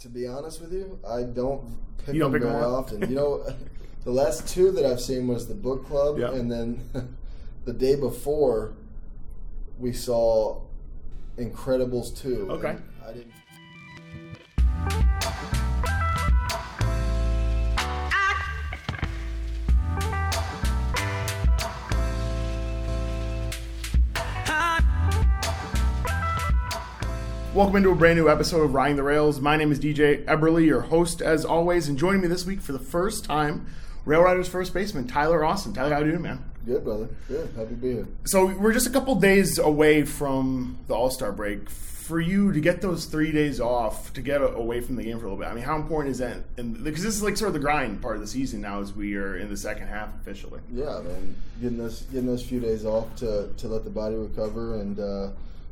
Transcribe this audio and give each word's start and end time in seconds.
to 0.00 0.08
be 0.08 0.26
honest 0.26 0.60
with 0.60 0.72
you, 0.72 0.98
I 1.08 1.22
don't 1.22 1.76
pick 2.04 2.14
You 2.14 2.20
don't 2.20 2.32
them 2.32 2.40
pick 2.40 2.48
very 2.50 2.62
up? 2.62 2.70
often. 2.70 3.00
You 3.08 3.16
know, 3.16 3.46
the 4.04 4.10
last 4.12 4.46
two 4.48 4.70
that 4.72 4.84
I've 4.86 5.00
seen 5.00 5.26
was 5.26 5.48
the 5.48 5.54
book 5.54 5.86
club, 5.86 6.18
Yeah. 6.18 6.32
and 6.32 6.50
then 6.50 6.88
the 7.64 7.72
day 7.72 7.96
before 7.96 8.74
we 9.78 9.92
saw 9.92 10.60
Incredibles 11.36 12.16
two. 12.16 12.48
Okay. 12.50 12.76
I 13.06 13.12
didn't. 13.12 13.32
Welcome 27.58 27.74
into 27.74 27.90
a 27.90 27.96
brand 27.96 28.16
new 28.16 28.28
episode 28.28 28.62
of 28.62 28.72
Riding 28.72 28.94
the 28.94 29.02
Rails. 29.02 29.40
My 29.40 29.56
name 29.56 29.72
is 29.72 29.80
DJ 29.80 30.24
Eberly, 30.26 30.64
your 30.64 30.80
host 30.80 31.20
as 31.20 31.44
always, 31.44 31.88
and 31.88 31.98
joining 31.98 32.20
me 32.20 32.28
this 32.28 32.46
week 32.46 32.60
for 32.60 32.70
the 32.70 32.78
first 32.78 33.24
time, 33.24 33.66
Rail 34.04 34.22
Riders 34.22 34.48
first 34.48 34.72
baseman 34.72 35.08
Tyler 35.08 35.44
Austin. 35.44 35.72
Tyler, 35.72 35.92
how 35.92 35.98
you 35.98 36.12
doing, 36.12 36.22
man? 36.22 36.44
Good, 36.64 36.84
brother. 36.84 37.08
Good. 37.26 37.50
Happy 37.56 37.70
to 37.70 37.74
be 37.74 37.92
here. 37.94 38.06
So 38.26 38.46
we're 38.46 38.72
just 38.72 38.86
a 38.86 38.90
couple 38.90 39.16
days 39.16 39.58
away 39.58 40.04
from 40.04 40.78
the 40.86 40.94
All 40.94 41.10
Star 41.10 41.32
break. 41.32 41.68
For 41.68 42.20
you 42.20 42.52
to 42.52 42.60
get 42.60 42.80
those 42.80 43.06
three 43.06 43.32
days 43.32 43.60
off 43.60 44.12
to 44.12 44.22
get 44.22 44.40
away 44.40 44.80
from 44.80 44.94
the 44.94 45.02
game 45.02 45.18
for 45.18 45.26
a 45.26 45.28
little 45.28 45.42
bit, 45.42 45.50
I 45.50 45.54
mean, 45.54 45.64
how 45.64 45.74
important 45.74 46.12
is 46.12 46.18
that? 46.18 46.44
And 46.58 46.84
because 46.84 47.02
this 47.02 47.16
is 47.16 47.24
like 47.24 47.36
sort 47.36 47.48
of 47.48 47.54
the 47.54 47.60
grind 47.60 48.00
part 48.00 48.14
of 48.14 48.20
the 48.20 48.28
season 48.28 48.60
now, 48.60 48.80
as 48.80 48.92
we 48.92 49.16
are 49.16 49.36
in 49.36 49.50
the 49.50 49.56
second 49.56 49.88
half 49.88 50.14
officially. 50.20 50.60
Yeah, 50.72 51.00
man. 51.00 51.34
Getting 51.60 51.78
those 51.78 52.02
getting 52.02 52.26
those 52.26 52.44
few 52.44 52.60
days 52.60 52.84
off 52.84 53.16
to, 53.16 53.48
to 53.56 53.66
let 53.66 53.82
the 53.82 53.90
body 53.90 54.14
recover, 54.14 54.76
and 54.76 55.00
uh, 55.00 55.30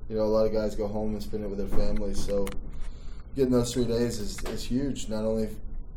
you 0.08 0.16
know, 0.16 0.22
a 0.22 0.24
lot 0.24 0.46
of 0.46 0.52
guys 0.52 0.74
go 0.74 0.86
home 0.86 1.12
and 1.12 1.22
spend 1.22 1.44
it 1.44 1.48
with 1.48 1.58
their 1.58 1.78
families. 1.78 2.24
So 2.24 2.46
getting 3.34 3.52
those 3.52 3.72
three 3.72 3.84
days 3.86 4.18
is, 4.20 4.42
is 4.44 4.62
huge. 4.64 5.08
Not 5.08 5.24
only, 5.24 5.48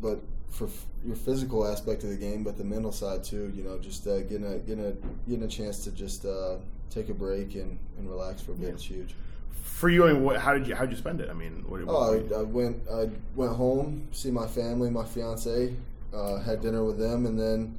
but 0.01 0.19
for 0.49 0.65
f- 0.65 0.85
your 1.05 1.15
physical 1.15 1.67
aspect 1.67 2.03
of 2.03 2.09
the 2.09 2.15
game, 2.17 2.43
but 2.43 2.57
the 2.57 2.63
mental 2.63 2.91
side 2.91 3.23
too. 3.23 3.51
You 3.55 3.63
know, 3.63 3.77
just 3.79 4.07
uh, 4.07 4.21
getting 4.21 4.45
a 4.45 4.57
getting 4.59 4.85
a 4.85 4.91
getting 5.29 5.43
a 5.43 5.47
chance 5.47 5.83
to 5.83 5.91
just 5.91 6.25
uh, 6.25 6.55
take 6.89 7.09
a 7.09 7.13
break 7.13 7.55
and, 7.55 7.77
and 7.97 8.09
relax 8.09 8.41
for 8.41 8.53
a 8.53 8.55
bit 8.55 8.69
Yeah. 8.69 8.75
is 8.75 8.83
huge. 8.83 9.15
For 9.51 9.89
you, 9.89 10.07
I 10.07 10.13
mean, 10.13 10.23
what, 10.23 10.37
how 10.37 10.53
did 10.53 10.67
you 10.67 10.75
how 10.75 10.81
did 10.81 10.91
you 10.91 10.97
spend 10.97 11.21
it? 11.21 11.29
I 11.29 11.33
mean, 11.33 11.63
what, 11.67 11.85
what- 11.85 11.93
Oh, 11.95 12.35
I, 12.35 12.39
I 12.39 12.43
went. 12.43 12.81
I 12.91 13.09
went 13.35 13.55
home, 13.55 14.07
see 14.11 14.31
my 14.31 14.47
family, 14.47 14.89
my 14.89 15.05
fiance, 15.05 15.73
uh, 16.13 16.39
had 16.39 16.61
dinner 16.61 16.83
with 16.83 16.97
them, 16.97 17.25
and 17.25 17.39
then 17.39 17.77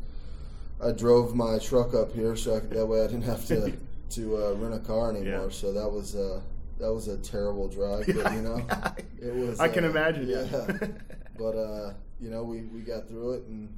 I 0.83 0.92
drove 0.92 1.34
my 1.34 1.58
truck 1.58 1.92
up 1.92 2.12
here, 2.12 2.36
so 2.36 2.56
I, 2.56 2.61
that 2.61 2.86
way 2.86 3.01
I 3.05 3.06
didn't 3.08 3.25
have 3.25 3.45
to 3.48 3.73
to 4.11 4.36
uh, 4.36 4.53
rent 4.55 4.75
a 4.75 4.78
car 4.78 5.11
anymore. 5.11 5.44
Yeah. 5.44 5.48
So 5.50 5.72
that 5.72 5.89
was 5.89 6.14
uh, 6.14 6.41
that 6.78 6.92
was 6.92 7.08
a 7.08 7.19
terrible 7.19 7.69
drive, 7.69 8.06
but 8.06 8.33
you 8.33 8.42
know, 8.42 8.62
it 9.22 9.34
was. 9.34 9.61
I 9.61 9.69
can 9.69 9.84
uh, 9.84 9.91
imagine. 9.91 10.28
Yeah. 10.28 10.89
but 11.39 11.56
uh, 11.56 11.92
you 12.20 12.30
know, 12.30 12.42
we 12.42 12.62
we 12.62 12.80
got 12.80 13.08
through 13.08 13.34
it, 13.34 13.44
and 13.44 13.72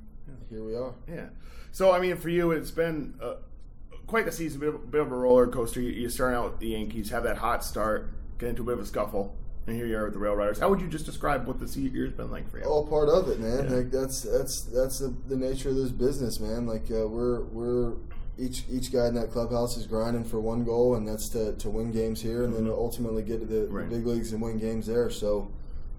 here 0.50 0.64
we 0.64 0.74
are. 0.76 0.94
Yeah. 1.08 1.26
So 1.72 1.92
I 1.92 2.00
mean, 2.00 2.16
for 2.16 2.28
you, 2.28 2.52
it's 2.52 2.70
been 2.70 3.14
uh, 3.22 3.34
quite 4.06 4.24
the 4.24 4.32
season, 4.32 4.62
of, 4.62 4.90
bit 4.90 5.00
of 5.00 5.10
a 5.10 5.16
roller 5.16 5.46
coaster. 5.46 5.80
You, 5.80 5.90
you 5.90 6.08
start 6.08 6.34
out 6.34 6.50
with 6.50 6.60
the 6.60 6.68
Yankees, 6.68 7.10
have 7.10 7.24
that 7.24 7.38
hot 7.38 7.64
start, 7.64 8.10
get 8.38 8.50
into 8.50 8.62
a 8.62 8.64
bit 8.64 8.74
of 8.74 8.80
a 8.80 8.86
scuffle, 8.86 9.36
and 9.66 9.76
here 9.76 9.86
you 9.86 9.96
are 9.96 10.04
with 10.04 10.12
the 10.12 10.18
Rail 10.18 10.34
Riders. 10.34 10.58
How 10.58 10.68
would 10.68 10.80
you 10.80 10.88
just 10.88 11.06
describe 11.06 11.46
what 11.46 11.58
this 11.58 11.76
year's 11.76 12.12
been 12.12 12.30
like 12.30 12.50
for 12.50 12.58
you? 12.58 12.64
all 12.64 12.86
part 12.86 13.08
of 13.08 13.28
it, 13.28 13.40
man. 13.40 13.64
Yeah. 13.64 13.76
Like 13.76 13.90
that's 13.90 14.22
that's 14.22 14.62
that's 14.64 14.98
the, 14.98 15.14
the 15.28 15.36
nature 15.36 15.70
of 15.70 15.76
this 15.76 15.90
business, 15.90 16.40
man. 16.40 16.66
Like 16.66 16.90
uh, 16.90 17.08
we're 17.08 17.42
we're 17.42 17.94
each 18.42 18.64
each 18.70 18.92
guy 18.92 19.06
in 19.06 19.14
that 19.14 19.30
clubhouse 19.30 19.76
is 19.76 19.86
grinding 19.86 20.24
for 20.24 20.40
one 20.40 20.64
goal, 20.64 20.94
and 20.96 21.06
that's 21.06 21.28
to, 21.30 21.52
to 21.56 21.70
win 21.70 21.92
games 21.92 22.20
here, 22.20 22.44
and 22.44 22.52
then 22.54 22.66
ultimately 22.68 23.22
get 23.22 23.40
to 23.40 23.46
the, 23.46 23.54
Mm-hmm. 23.66 23.74
Right. 23.74 23.88
the 23.90 23.96
big 23.96 24.06
leagues 24.06 24.32
and 24.32 24.42
win 24.42 24.58
games 24.58 24.86
there. 24.86 25.08
So, 25.10 25.50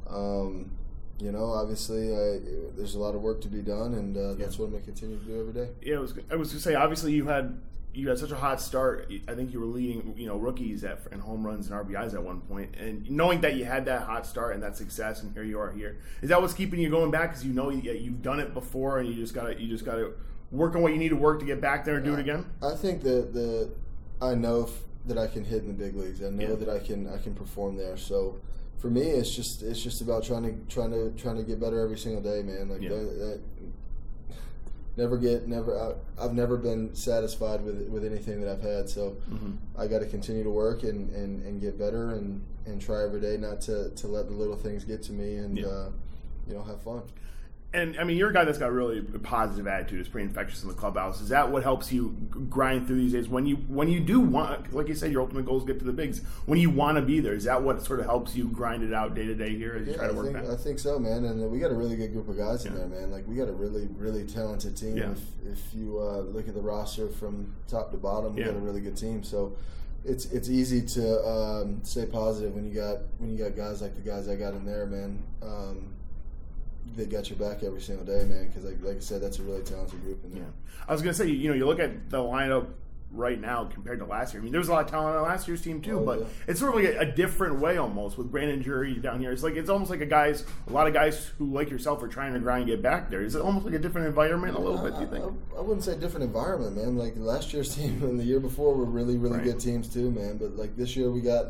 um, 0.09 0.71
you 1.19 1.31
know, 1.31 1.45
obviously, 1.45 2.11
uh, 2.13 2.39
there's 2.75 2.95
a 2.95 2.99
lot 2.99 3.15
of 3.15 3.21
work 3.21 3.41
to 3.41 3.47
be 3.47 3.61
done, 3.61 3.93
and 3.93 4.17
uh, 4.17 4.33
that's 4.33 4.57
what 4.59 4.65
I'm 4.65 4.71
going 4.71 4.83
to 4.83 4.87
continue 4.91 5.17
to 5.19 5.25
do 5.25 5.39
every 5.39 5.53
day. 5.53 5.69
Yeah, 5.81 5.95
I 5.95 5.99
was 5.99 6.13
I 6.31 6.35
was 6.35 6.49
gonna 6.49 6.59
say 6.61 6.75
obviously 6.75 7.13
you 7.13 7.27
had 7.27 7.59
you 7.95 8.09
had 8.09 8.17
such 8.17 8.31
a 8.31 8.35
hot 8.35 8.59
start. 8.59 9.11
I 9.27 9.35
think 9.35 9.53
you 9.53 9.59
were 9.59 9.67
leading 9.67 10.15
you 10.17 10.27
know 10.27 10.35
rookies 10.35 10.83
at 10.83 10.99
in 11.11 11.19
home 11.19 11.45
runs 11.45 11.69
and 11.69 11.87
RBIs 11.87 12.13
at 12.15 12.23
one 12.23 12.41
point, 12.41 12.75
and 12.75 13.09
knowing 13.09 13.41
that 13.41 13.55
you 13.55 13.65
had 13.65 13.85
that 13.85 14.01
hot 14.03 14.25
start 14.25 14.55
and 14.55 14.63
that 14.63 14.75
success, 14.75 15.21
and 15.21 15.31
here 15.33 15.43
you 15.43 15.59
are 15.59 15.71
here. 15.71 15.99
Is 16.21 16.29
that 16.29 16.41
what's 16.41 16.53
keeping 16.55 16.79
you 16.81 16.89
going 16.89 17.11
back? 17.11 17.29
Because 17.29 17.45
you 17.45 17.53
know 17.53 17.69
you, 17.69 17.81
you've 17.91 18.21
done 18.23 18.39
it 18.39 18.53
before, 18.53 18.97
and 18.99 19.07
you 19.07 19.15
just 19.15 19.33
got 19.35 19.43
to 19.43 19.61
you 19.61 19.69
just 19.69 19.85
got 19.85 19.95
to 19.95 20.13
work 20.51 20.75
on 20.75 20.81
what 20.81 20.91
you 20.93 20.97
need 20.99 21.09
to 21.09 21.15
work 21.15 21.39
to 21.39 21.45
get 21.45 21.59
back 21.61 21.83
there 21.85 21.95
and 21.95 22.05
do 22.05 22.13
it 22.13 22.19
again. 22.19 22.45
I 22.61 22.75
think 22.75 23.01
that 23.03 23.33
the 23.33 23.69
I 24.21 24.35
know 24.35 24.63
f- 24.63 24.79
that 25.05 25.17
I 25.17 25.27
can 25.27 25.43
hit 25.43 25.61
in 25.63 25.67
the 25.67 25.73
big 25.73 25.95
leagues. 25.95 26.21
I 26.23 26.29
know 26.29 26.49
Yeah. 26.49 26.55
that 26.55 26.69
I 26.69 26.79
can 26.79 27.07
I 27.07 27.17
can 27.17 27.33
perform 27.33 27.75
there. 27.75 27.97
So 27.97 28.39
for 28.77 28.89
me, 28.89 29.01
it's 29.01 29.33
just 29.35 29.63
it's 29.63 29.81
just 29.81 30.01
about 30.01 30.23
trying 30.23 30.43
to 30.43 30.73
trying 30.73 30.91
to 30.91 31.11
trying 31.21 31.37
to 31.37 31.43
get 31.43 31.59
better 31.59 31.79
every 31.81 31.97
single 31.97 32.21
day, 32.21 32.41
man. 32.43 32.69
Like 32.69 32.81
Yeah. 32.81 32.89
that, 32.89 33.19
that 33.19 33.39
never 34.95 35.17
get 35.17 35.47
never 35.47 35.77
I, 35.79 36.23
I've 36.23 36.33
never 36.33 36.55
been 36.57 36.93
satisfied 36.93 37.61
with 37.63 37.87
with 37.89 38.05
anything 38.05 38.39
that 38.41 38.51
I've 38.51 38.61
had. 38.61 38.87
So 38.89 39.17
Mm-hmm. 39.31 39.51
I 39.77 39.87
got 39.87 39.99
to 39.99 40.05
continue 40.05 40.43
to 40.43 40.49
work 40.51 40.83
and, 40.83 41.09
and, 41.15 41.43
and 41.45 41.59
get 41.59 41.79
better 41.79 42.11
and, 42.11 42.41
and 42.67 42.79
try 42.79 43.03
every 43.03 43.19
day 43.19 43.37
not 43.37 43.59
to, 43.61 43.89
to 43.89 44.07
let 44.07 44.27
the 44.27 44.33
little 44.35 44.55
things 44.55 44.83
get 44.83 45.01
to 45.03 45.11
me 45.13 45.37
and 45.37 45.57
Yeah. 45.57 45.65
uh, 45.65 45.89
you 46.47 46.53
know 46.53 46.61
have 46.63 46.81
fun. 46.81 47.01
And 47.75 47.97
I 47.99 48.03
mean, 48.03 48.17
you're 48.17 48.29
a 48.29 48.33
guy 48.33 48.45
that's 48.45 48.59
got 48.59 48.71
really 48.71 49.01
positive 49.01 49.65
attitude. 49.65 49.99
It's 49.99 50.07
pretty 50.07 50.27
infectious 50.27 50.61
in 50.61 50.69
the 50.69 50.75
clubhouse. 50.75 51.21
Is 51.21 51.29
that 51.29 51.51
what 51.51 51.63
helps 51.63 51.91
you 51.91 52.09
grind 52.49 52.85
through 52.85 52.97
these 52.97 53.13
days? 53.13 53.27
When 53.27 53.47
you 53.47 53.55
when 53.67 53.89
you 53.89 53.99
do 53.99 54.19
want, 54.19 54.73
like 54.75 54.87
you 54.87 54.93
said, 54.93 55.11
your 55.11 55.21
ultimate 55.21 55.47
goal 55.47 55.57
is 55.57 55.63
get 55.63 55.79
to 55.79 55.85
the 55.85 55.91
bigs. 55.91 56.21
When 56.45 56.59
you 56.59 56.69
want 56.69 56.97
to 56.97 57.01
be 57.01 57.19
there, 57.19 57.33
is 57.33 57.45
that 57.45 57.63
what 57.63 57.81
sort 57.83 57.99
of 57.99 58.05
helps 58.05 58.35
you 58.35 58.47
grind 58.47 58.83
it 58.83 58.93
out 58.93 59.15
day 59.15 59.25
to 59.25 59.33
day 59.33 59.55
here 59.57 59.73
as 59.75 59.87
you 59.87 59.93
Yeah, 59.93 59.97
try 59.97 60.07
to 60.07 60.13
I 60.13 60.15
work 60.15 60.33
think? 60.33 60.49
I 60.49 60.55
think 60.55 60.77
so, 60.77 60.99
man. 60.99 61.25
And 61.25 61.49
we 61.51 61.57
got 61.57 61.71
a 61.71 61.75
really 61.75 61.95
good 61.95 62.13
group 62.13 62.29
of 62.29 62.37
guys 62.37 62.63
in 62.65 62.75
there, 62.75 62.85
man. 62.85 63.09
Like 63.09 63.27
we 63.27 63.35
got 63.35 63.47
a 63.49 63.53
really, 63.53 63.87
really 63.97 64.25
talented 64.27 64.77
team. 64.77 64.95
Yeah. 64.95 65.11
If, 65.11 65.53
if 65.53 65.73
you 65.73 65.97
uh, 65.99 66.19
look 66.19 66.47
at 66.47 66.53
the 66.53 66.61
roster 66.61 67.09
from 67.09 67.55
top 67.67 67.89
to 67.89 67.97
bottom, 67.97 68.35
we 68.35 68.41
Yeah. 68.41 68.49
got 68.49 68.55
a 68.57 68.59
really 68.59 68.81
good 68.81 68.95
team. 68.97 69.23
So 69.23 69.57
it's 70.05 70.25
it's 70.25 70.47
easy 70.47 70.81
to 70.83 71.27
um, 71.27 71.79
stay 71.83 72.05
positive 72.05 72.53
when 72.53 72.65
you 72.69 72.75
got 72.75 72.99
when 73.17 73.31
you 73.35 73.43
got 73.43 73.55
guys 73.55 73.81
like 73.81 73.95
the 73.95 74.01
guys 74.01 74.29
I 74.29 74.35
got 74.35 74.53
in 74.53 74.63
there, 74.63 74.85
man. 74.85 75.23
Um, 75.41 75.95
they 76.95 77.05
got 77.05 77.29
your 77.29 77.37
back 77.39 77.63
every 77.63 77.81
single 77.81 78.05
day, 78.05 78.23
man. 78.25 78.47
Because 78.47 78.63
like, 78.63 78.81
like 78.81 78.97
I 78.97 78.99
said, 78.99 79.21
that's 79.21 79.39
a 79.39 79.43
really 79.43 79.63
talented 79.63 80.01
group 80.03 80.23
in 80.23 80.31
there. 80.31 80.41
Yeah. 80.41 80.83
I 80.87 80.91
was 80.93 81.01
gonna 81.01 81.13
say, 81.13 81.27
you 81.27 81.49
know, 81.49 81.55
you 81.55 81.65
look 81.65 81.79
at 81.79 82.09
the 82.09 82.17
lineup 82.17 82.67
right 83.11 83.39
now 83.39 83.65
compared 83.65 83.99
to 83.99 84.05
last 84.05 84.33
year. 84.33 84.41
I 84.41 84.43
mean, 84.43 84.51
there 84.51 84.59
was 84.59 84.69
a 84.69 84.71
lot 84.71 84.85
of 84.85 84.89
talent 84.89 85.15
on 85.15 85.21
last 85.21 85.47
year's 85.47 85.61
team 85.61 85.81
too, 85.81 85.99
Oh, 85.99 86.03
but 86.05 86.19
yeah. 86.21 86.25
it's 86.47 86.59
sort 86.59 86.73
of 86.75 86.81
like 86.83 86.95
a, 86.95 86.99
a 87.01 87.05
different 87.05 87.59
way 87.59 87.77
almost 87.77 88.17
with 88.17 88.31
Brandon 88.31 88.59
Drury 88.59 88.95
down 88.95 89.19
here. 89.19 89.31
It's 89.31 89.43
like 89.43 89.55
it's 89.55 89.69
almost 89.69 89.91
like 89.91 90.01
a 90.01 90.05
guys, 90.07 90.43
a 90.67 90.73
lot 90.73 90.87
of 90.87 90.93
guys 90.95 91.27
who 91.37 91.45
like 91.53 91.69
yourself 91.69 92.01
are 92.01 92.07
trying 92.07 92.33
to 92.33 92.39
grind 92.39 92.63
and 92.63 92.71
get 92.71 92.81
back 92.81 93.11
there. 93.11 93.21
Is 93.21 93.35
it 93.35 93.41
almost 93.43 93.65
like 93.65 93.75
a 93.75 93.79
different 93.79 94.07
environment 94.07 94.55
a 94.57 94.59
little 94.59 94.79
bit? 94.83 94.95
Do 94.95 95.01
you 95.01 95.07
think? 95.07 95.23
I, 95.23 95.55
I, 95.55 95.59
I 95.59 95.61
wouldn't 95.61 95.83
say 95.83 95.95
different 95.95 96.23
environment, 96.25 96.75
man. 96.75 96.97
Like 96.97 97.13
last 97.15 97.53
year's 97.53 97.75
team 97.77 98.01
and 98.01 98.19
the 98.19 98.23
year 98.23 98.39
before 98.39 98.73
were 98.73 98.85
really, 98.85 99.17
really 99.17 99.35
Right. 99.37 99.43
good 99.43 99.59
teams 99.59 99.87
too, 99.87 100.09
man. 100.09 100.37
But 100.37 100.55
like 100.55 100.75
this 100.75 100.95
year, 100.95 101.11
we 101.11 101.21
got 101.21 101.49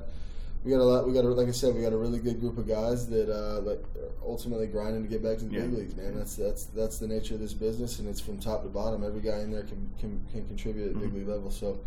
we 0.63 0.71
got 0.71 0.79
a 0.79 0.83
lot. 0.83 1.05
We 1.07 1.13
got 1.13 1.25
a, 1.25 1.27
like 1.29 1.47
I 1.47 1.51
said, 1.51 1.75
we 1.75 1.81
got 1.81 1.93
a 1.93 1.97
really 1.97 2.19
good 2.19 2.39
group 2.39 2.57
of 2.57 2.67
guys 2.67 3.07
that 3.09 3.29
uh, 3.29 3.59
like 3.61 3.83
are 3.97 4.11
ultimately 4.25 4.67
grinding 4.67 5.03
to 5.03 5.09
get 5.09 5.21
back 5.23 5.37
to 5.39 5.45
the 5.45 5.53
Yeah. 5.53 5.61
big 5.61 5.73
leagues, 5.73 5.95
man. 5.95 6.15
That's 6.15 6.35
that's 6.35 6.65
that's 6.65 6.99
the 6.99 7.07
nature 7.07 7.33
of 7.35 7.39
this 7.41 7.53
business, 7.53 7.99
and 7.99 8.07
it's 8.07 8.19
from 8.21 8.39
top 8.39 8.63
to 8.63 8.69
bottom. 8.69 9.03
Every 9.03 9.21
guy 9.21 9.39
in 9.39 9.51
there 9.51 9.63
can 9.63 9.89
can, 9.99 10.25
can 10.31 10.45
contribute 10.47 10.87
at 10.87 10.91
Mm-hmm. 10.95 11.01
big 11.01 11.13
league 11.13 11.27
level. 11.27 11.51
So, 11.51 11.79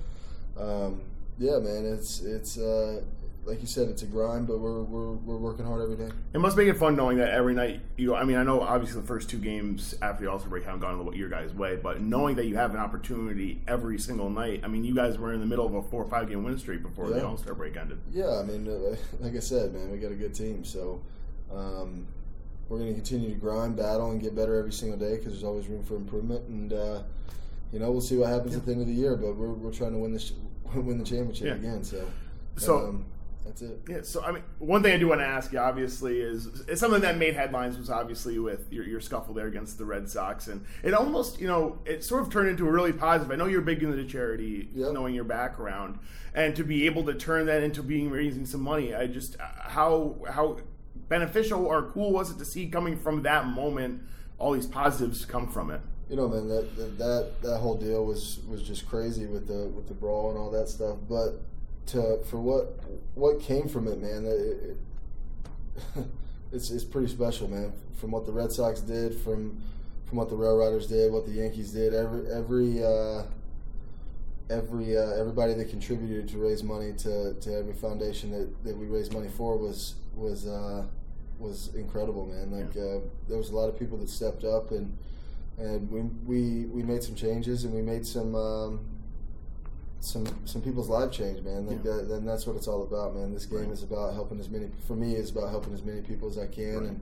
um, 0.58 1.00
yeah, 1.38 1.58
man, 1.58 1.86
it's 1.86 2.20
it's 2.20 2.58
uh, 2.58 3.02
like 3.46 3.60
you 3.60 3.66
said, 3.66 3.88
it's 3.88 4.02
a 4.02 4.06
grind, 4.06 4.46
but 4.48 4.58
we're 4.58 4.82
we're, 4.82 5.12
we're 5.12 5.36
working 5.36 5.64
hard 5.64 5.80
every 5.82 5.96
day. 5.96 6.12
It 6.34 6.38
must 6.40 6.56
make 6.56 6.66
it 6.68 6.76
fun 6.76 6.96
knowing 6.96 7.18
that 7.18 7.30
every 7.30 7.54
night 7.54 7.80
you. 7.96 8.14
I 8.14 8.24
mean, 8.24 8.36
I 8.36 8.42
know 8.42 8.60
obviously 8.60 9.00
the 9.00 9.06
first 9.06 9.30
two 9.30 9.38
games 9.38 9.94
after 10.02 10.24
the 10.24 10.30
All 10.30 10.38
Star 10.38 10.50
break 10.50 10.64
haven't 10.64 10.80
gone 10.80 11.12
your 11.14 11.28
guys' 11.28 11.54
way, 11.54 11.76
but 11.76 12.00
knowing 12.00 12.34
that 12.36 12.46
you 12.46 12.56
have 12.56 12.72
an 12.74 12.80
opportunity 12.80 13.62
every 13.68 13.98
single 13.98 14.28
night. 14.30 14.62
I 14.64 14.68
mean, 14.68 14.84
you 14.84 14.94
guys 14.94 15.16
were 15.16 15.32
in 15.32 15.40
the 15.40 15.46
middle 15.46 15.64
of 15.66 15.74
a 15.74 15.82
four 15.82 16.02
or 16.02 16.08
five 16.10 16.28
game 16.28 16.42
win 16.42 16.58
streak 16.58 16.82
before 16.82 17.08
the 17.08 17.24
All 17.24 17.36
Star 17.36 17.54
break 17.54 17.76
ended. 17.76 17.98
Yeah, 18.12 18.38
I 18.38 18.42
mean, 18.42 18.66
uh, 18.68 18.96
like 19.24 19.36
I 19.36 19.40
said, 19.40 19.72
man, 19.72 19.90
we 19.92 19.98
got 19.98 20.10
a 20.10 20.16
good 20.16 20.34
team, 20.34 20.64
so 20.64 21.00
um, 21.54 22.06
we're 22.68 22.78
going 22.78 22.90
to 22.90 22.94
continue 22.94 23.28
to 23.28 23.36
grind, 23.36 23.76
battle, 23.76 24.10
and 24.10 24.20
get 24.20 24.34
better 24.34 24.56
every 24.58 24.72
single 24.72 24.98
day 24.98 25.16
because 25.16 25.32
there's 25.32 25.44
always 25.44 25.68
room 25.68 25.84
for 25.84 25.94
improvement. 25.94 26.46
And 26.48 26.72
uh, 26.72 27.02
you 27.72 27.78
know, 27.78 27.90
we'll 27.92 28.00
see 28.00 28.16
what 28.16 28.28
happens 28.28 28.56
at 28.56 28.66
the 28.66 28.72
end 28.72 28.80
of 28.80 28.88
the 28.88 28.92
year, 28.94 29.14
but 29.16 29.36
we're, 29.36 29.52
we're 29.52 29.72
trying 29.72 29.92
to 29.92 29.98
win 29.98 30.12
this 30.12 30.32
win 30.74 30.98
the 30.98 31.04
championship 31.04 31.46
Yeah. 31.46 31.54
again. 31.54 31.84
So, 31.84 32.04
So- 32.56 32.88
um, 32.88 33.04
that's 33.46 33.62
it. 33.62 33.80
Yeah, 33.88 34.00
so 34.02 34.22
I 34.22 34.32
mean, 34.32 34.42
one 34.58 34.82
thing 34.82 34.92
I 34.92 34.98
do 34.98 35.08
want 35.08 35.20
to 35.20 35.26
ask 35.26 35.52
you, 35.52 35.58
obviously, 35.58 36.20
is 36.20 36.46
it's 36.68 36.80
something 36.80 37.00
that 37.02 37.16
made 37.16 37.34
headlines 37.34 37.78
was 37.78 37.88
obviously 37.88 38.38
with 38.38 38.70
your, 38.72 38.84
your 38.84 39.00
scuffle 39.00 39.32
there 39.34 39.46
against 39.46 39.78
the 39.78 39.84
Red 39.84 40.08
Sox, 40.10 40.48
and 40.48 40.64
it 40.82 40.92
almost, 40.92 41.40
you 41.40 41.46
know, 41.46 41.78
it 41.84 42.04
sort 42.04 42.22
of 42.22 42.30
turned 42.30 42.48
into 42.48 42.66
a 42.68 42.70
really 42.70 42.92
positive. 42.92 43.30
I 43.32 43.36
know 43.36 43.46
you're 43.46 43.60
big 43.62 43.82
into 43.82 44.04
charity, 44.04 44.68
Yep. 44.74 44.92
knowing 44.92 45.14
your 45.14 45.24
background, 45.24 45.98
and 46.34 46.54
to 46.56 46.64
be 46.64 46.86
able 46.86 47.04
to 47.04 47.14
turn 47.14 47.46
that 47.46 47.62
into 47.62 47.82
being 47.82 48.10
raising 48.10 48.44
some 48.44 48.60
money, 48.62 48.94
I 48.94 49.06
just 49.06 49.40
uh, 49.40 49.44
how 49.68 50.16
how 50.30 50.58
beneficial 51.08 51.64
or 51.64 51.90
cool 51.92 52.12
was 52.12 52.30
it 52.30 52.38
to 52.38 52.44
see 52.44 52.66
coming 52.66 52.98
from 52.98 53.22
that 53.22 53.46
moment 53.46 54.02
all 54.38 54.52
these 54.52 54.66
positives 54.66 55.24
come 55.24 55.48
from 55.48 55.70
it. 55.70 55.80
You 56.10 56.16
know, 56.16 56.28
man, 56.28 56.48
that, 56.48 56.76
that 56.76 56.98
that 56.98 57.42
that 57.42 57.58
whole 57.58 57.76
deal 57.76 58.04
was 58.04 58.40
was 58.48 58.62
just 58.62 58.88
crazy 58.88 59.26
with 59.26 59.48
the 59.48 59.66
with 59.68 59.88
the 59.88 59.94
brawl 59.94 60.30
and 60.30 60.38
all 60.38 60.50
that 60.50 60.68
stuff. 60.68 60.98
But 61.08 61.40
to 61.86 62.18
for 62.24 62.38
what 62.40 62.78
what 63.14 63.40
came 63.40 63.68
from 63.68 63.88
it, 63.88 64.00
man, 64.00 64.24
it, 64.26 64.76
it, 65.96 66.06
it's 66.52 66.70
it's 66.70 66.84
pretty 66.84 67.08
special, 67.08 67.48
man. 67.48 67.72
From 68.00 68.10
what 68.10 68.26
the 68.26 68.32
Red 68.32 68.52
Sox 68.52 68.80
did, 68.80 69.14
from 69.18 69.60
from 70.06 70.18
what 70.18 70.28
the 70.28 70.36
Rail 70.36 70.56
Riders 70.56 70.86
did, 70.86 71.12
what 71.12 71.26
the 71.26 71.32
Yankees 71.32 71.72
did, 71.72 71.94
every 71.94 72.30
every 72.30 72.84
uh, 72.84 73.22
every 74.50 74.96
uh, 74.96 75.10
everybody 75.14 75.54
that 75.54 75.68
contributed 75.70 76.28
to 76.28 76.38
raise 76.38 76.62
money 76.62 76.92
to, 76.92 77.34
to 77.34 77.54
every 77.54 77.72
foundation 77.74 78.30
that, 78.30 78.64
that 78.64 78.76
we 78.76 78.86
raised 78.86 79.12
money 79.12 79.28
for 79.28 79.56
was 79.56 79.94
was 80.14 80.46
uh, 80.46 80.84
was 81.38 81.74
incredible, 81.74 82.26
man. 82.26 82.50
Like 82.52 82.74
Yeah. 82.74 82.82
uh, 82.82 83.00
there 83.28 83.38
was 83.38 83.50
a 83.50 83.56
lot 83.56 83.68
of 83.68 83.78
people 83.78 83.98
that 83.98 84.08
stepped 84.08 84.44
up 84.44 84.70
and 84.70 84.96
and 85.58 85.90
we 85.90 86.02
we, 86.26 86.66
we 86.66 86.82
made 86.82 87.02
some 87.02 87.14
changes 87.14 87.64
and 87.64 87.74
we 87.74 87.82
made 87.82 88.06
some 88.06 88.34
um, 88.34 88.80
some 90.00 90.26
some 90.44 90.62
people's 90.62 90.88
life 90.88 91.10
change, 91.10 91.42
man. 91.42 91.66
Like 91.66 91.84
Yeah. 91.84 91.92
that, 91.92 92.10
and 92.16 92.28
that's 92.28 92.46
what 92.46 92.56
it's 92.56 92.68
all 92.68 92.82
about, 92.82 93.14
man. 93.16 93.32
This 93.32 93.46
game 93.46 93.60
Right. 93.60 93.70
is 93.70 93.82
about 93.82 94.14
helping 94.14 94.38
as 94.40 94.48
many. 94.50 94.68
For 94.86 94.94
me, 94.94 95.14
it's 95.16 95.30
about 95.30 95.50
helping 95.50 95.72
as 95.74 95.82
many 95.82 96.00
people 96.00 96.28
as 96.28 96.38
I 96.38 96.46
can. 96.46 96.74
Right. 96.80 96.88
And 96.88 97.00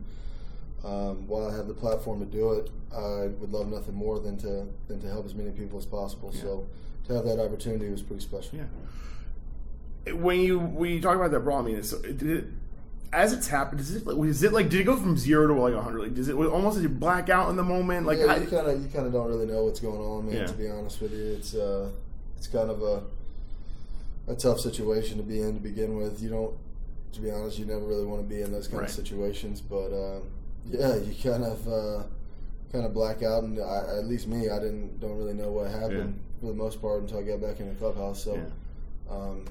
um, 0.84 1.26
while 1.28 1.46
I 1.48 1.54
have 1.56 1.66
the 1.66 1.74
platform 1.74 2.20
to 2.20 2.26
do 2.26 2.52
it, 2.52 2.70
I 2.94 3.28
would 3.40 3.52
love 3.52 3.68
nothing 3.70 3.94
more 3.94 4.18
than 4.20 4.36
to 4.38 4.66
than 4.88 5.00
to 5.00 5.08
help 5.08 5.26
as 5.26 5.34
many 5.34 5.50
people 5.50 5.78
as 5.78 5.86
possible. 5.86 6.30
Yeah. 6.34 6.40
So 6.42 6.66
to 7.08 7.14
have 7.14 7.24
that 7.24 7.38
opportunity 7.40 7.90
was 7.90 8.02
pretty 8.02 8.22
special. 8.22 8.58
Yeah. 8.58 10.14
When 10.14 10.40
you 10.40 10.58
when 10.58 10.90
you 10.90 11.00
talk 11.00 11.16
about 11.16 11.30
that 11.30 11.40
brawl, 11.40 11.60
I 11.60 11.62
mean, 11.62 11.76
did 11.80 12.22
it, 12.22 12.44
as 13.12 13.32
it's 13.32 13.48
happened, 13.48 13.80
is 13.80 13.94
it 13.94 14.06
like, 14.06 14.28
is 14.28 14.42
it 14.42 14.52
like 14.52 14.68
did 14.68 14.80
it 14.80 14.84
go 14.84 14.96
from 14.96 15.16
zero 15.16 15.46
to 15.46 15.54
like 15.54 15.74
hundred? 15.74 16.00
Like, 16.00 16.14
does 16.14 16.28
it 16.28 16.34
almost 16.36 16.76
like 16.76 16.82
you 16.82 16.88
black 16.90 17.30
out 17.30 17.48
in 17.48 17.56
the 17.56 17.62
moment? 17.62 18.06
Like, 18.06 18.18
yeah, 18.18 18.36
you 18.36 18.46
kind 18.46 18.66
of 18.66 18.82
you 18.82 18.88
kind 18.88 19.06
of 19.06 19.12
don't 19.14 19.28
really 19.28 19.46
know 19.46 19.64
what's 19.64 19.80
going 19.80 20.00
on, 20.00 20.26
man. 20.26 20.36
Yeah. 20.36 20.46
To 20.46 20.52
be 20.52 20.68
honest 20.68 21.00
with 21.00 21.12
you, 21.12 21.24
it's 21.32 21.54
uh, 21.54 21.88
it's 22.44 22.52
kind 22.52 22.70
of 22.70 22.82
a 22.82 23.02
a 24.30 24.34
tough 24.34 24.58
situation 24.60 25.16
to 25.18 25.22
be 25.22 25.40
in 25.40 25.54
to 25.54 25.60
begin 25.60 25.96
with. 25.96 26.22
You 26.22 26.30
don't, 26.30 26.54
to 27.12 27.20
be 27.20 27.30
honest, 27.30 27.58
you 27.58 27.64
never 27.66 27.84
really 27.84 28.04
want 28.06 28.22
to 28.22 28.34
be 28.34 28.40
in 28.42 28.52
those 28.52 28.68
kind 28.68 28.80
Right. 28.80 28.88
of 28.88 28.94
situations. 28.94 29.60
But 29.60 29.92
uh, 29.92 30.20
yeah, 30.66 30.96
you 31.08 31.14
kind 31.30 31.44
of 31.44 31.66
uh, 31.68 32.02
kind 32.72 32.84
of 32.86 32.92
black 32.94 33.22
out, 33.22 33.44
and 33.44 33.58
I, 33.60 33.98
at 33.98 34.06
least 34.06 34.26
me, 34.28 34.48
I 34.50 34.58
didn't 34.58 35.00
don't 35.00 35.16
really 35.16 35.34
know 35.34 35.50
what 35.50 35.70
happened 35.70 36.18
for 36.40 36.46
the 36.46 36.54
most 36.54 36.80
part 36.82 37.02
until 37.02 37.18
I 37.18 37.22
got 37.22 37.40
back 37.40 37.60
in 37.60 37.68
the 37.68 37.74
clubhouse. 37.76 38.22
So 38.24 38.34
Yeah. 38.36 39.14
um, 39.14 39.44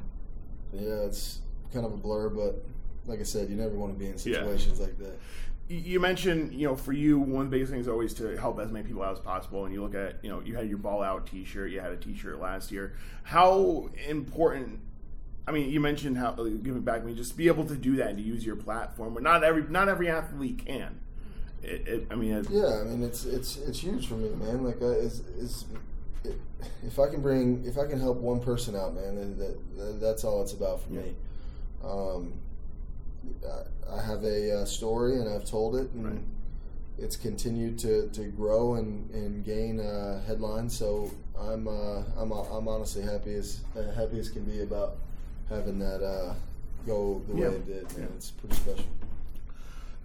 yeah, 0.73 1.05
it's 1.05 1.39
kind 1.73 1.85
of 1.85 1.93
a 1.93 1.97
blur, 1.97 2.29
but. 2.29 2.63
Like 3.05 3.19
I 3.19 3.23
said, 3.23 3.49
you 3.49 3.57
never 3.57 3.75
want 3.75 3.91
to 3.91 3.99
be 3.99 4.05
in 4.05 4.13
Yeah. 4.13 4.17
situations 4.17 4.79
like 4.79 4.97
that. 4.99 5.19
You- 5.75 5.99
mentioned, 5.99 6.53
you 6.53 6.67
know, 6.67 6.75
for 6.75 6.93
you, 6.93 7.19
one 7.19 7.45
of 7.45 7.51
the 7.51 7.55
biggest 7.55 7.71
things 7.71 7.85
is 7.85 7.89
always 7.91 8.13
to 8.15 8.37
help 8.37 8.59
as 8.59 8.71
many 8.71 8.85
people 8.85 9.03
out 9.03 9.13
as 9.13 9.19
possible. 9.19 9.65
And 9.65 9.73
you 9.73 9.81
look 9.81 9.95
at, 9.95 10.23
you 10.23 10.29
know, 10.29 10.41
you 10.41 10.55
had 10.55 10.67
your 10.69 10.77
ball 10.77 11.01
out 11.03 11.27
T-shirt, 11.27 11.71
you 11.71 11.79
had 11.79 11.91
a 11.91 11.97
T-shirt 11.97 12.39
last 12.39 12.71
year. 12.71 12.93
How 13.23 13.89
important? 14.07 14.79
I 15.47 15.51
mean, 15.51 15.69
you 15.69 15.79
mentioned 15.79 16.17
how 16.17 16.29
uh, 16.29 16.43
giving 16.43 16.81
back. 16.81 17.01
I 17.01 17.05
mean, 17.05 17.17
just 17.17 17.35
be 17.35 17.47
able 17.47 17.65
to 17.65 17.75
do 17.75 17.97
that 17.97 18.09
and 18.09 18.17
to 18.17 18.23
use 18.23 18.45
your 18.45 18.55
platform. 18.55 19.13
But 19.13 19.23
not 19.23 19.43
every 19.43 19.63
not 19.63 19.89
every 19.89 20.09
athlete 20.09 20.65
can. 20.65 20.99
It, 21.61 21.87
it, 21.87 22.07
I 22.11 22.15
mean, 22.15 22.45
Yeah, 22.49 22.81
I 22.81 22.83
mean 22.83 23.03
it's 23.03 23.25
it's 23.25 23.57
it's 23.57 23.79
huge 23.79 24.07
for 24.07 24.15
me, 24.15 24.29
man. 24.29 24.63
Like, 24.63 24.81
uh, 24.81 24.87
is 24.87 25.19
is 25.37 25.65
if 26.85 26.99
I 26.99 27.09
can 27.09 27.21
bring 27.21 27.63
if 27.65 27.77
I 27.77 27.85
can 27.87 27.99
help 27.99 28.17
one 28.17 28.39
person 28.39 28.75
out, 28.75 28.95
man, 28.95 29.15
then 29.15 29.37
that, 29.37 29.77
that 29.77 29.99
that's 30.01 30.23
all 30.23 30.41
it's 30.41 30.53
about 30.53 30.81
for 30.81 30.93
me. 30.93 31.15
Um, 31.83 32.33
I, 33.45 33.95
I 33.97 34.01
have 34.01 34.23
a 34.23 34.61
uh, 34.61 34.65
story 34.65 35.19
and 35.19 35.29
I've 35.29 35.45
told 35.45 35.75
it, 35.75 35.89
and 35.91 36.05
Right. 36.05 36.19
it's 36.97 37.15
continued 37.15 37.77
to, 37.79 38.09
to 38.09 38.25
grow 38.25 38.75
and, 38.75 39.09
and 39.11 39.43
gain 39.43 39.79
uh, 39.79 40.21
headlines. 40.25 40.77
So 40.77 41.11
I'm 41.39 41.67
uh, 41.67 42.03
I'm 42.17 42.31
I'm 42.31 42.67
honestly 42.67 43.01
happy 43.03 43.33
as 43.35 43.61
uh, 43.77 43.91
happy 43.93 44.19
as 44.19 44.29
can 44.29 44.43
be 44.43 44.61
about 44.61 44.97
having 45.49 45.79
that 45.79 46.03
uh, 46.03 46.33
go 46.85 47.21
the 47.27 47.35
Yeah. 47.35 47.49
way 47.49 47.55
it 47.55 47.65
did. 47.65 47.83
Man, 47.97 48.01
Yeah. 48.09 48.15
it's 48.15 48.31
pretty 48.31 48.55
special. 48.55 48.85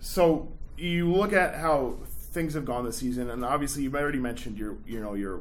So 0.00 0.48
you 0.76 1.12
look 1.12 1.32
at 1.32 1.54
how 1.56 1.96
things 2.32 2.54
have 2.54 2.64
gone 2.64 2.84
this 2.84 2.96
season, 2.96 3.30
and 3.30 3.44
obviously 3.44 3.82
you've 3.82 3.94
already 3.96 4.18
mentioned 4.18 4.58
your, 4.58 4.76
you 4.86 5.00
know, 5.00 5.14
your 5.14 5.40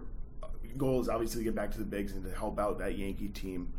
goal 0.78 1.00
is 1.02 1.10
obviously 1.10 1.42
to 1.42 1.44
get 1.46 1.56
back 1.56 1.72
to 1.72 1.78
the 1.78 1.86
bigs 1.86 2.12
and 2.14 2.24
to 2.24 2.32
help 2.32 2.60
out 2.60 2.80
that 2.80 2.98
Yankee 2.98 3.28
team. 3.30 3.72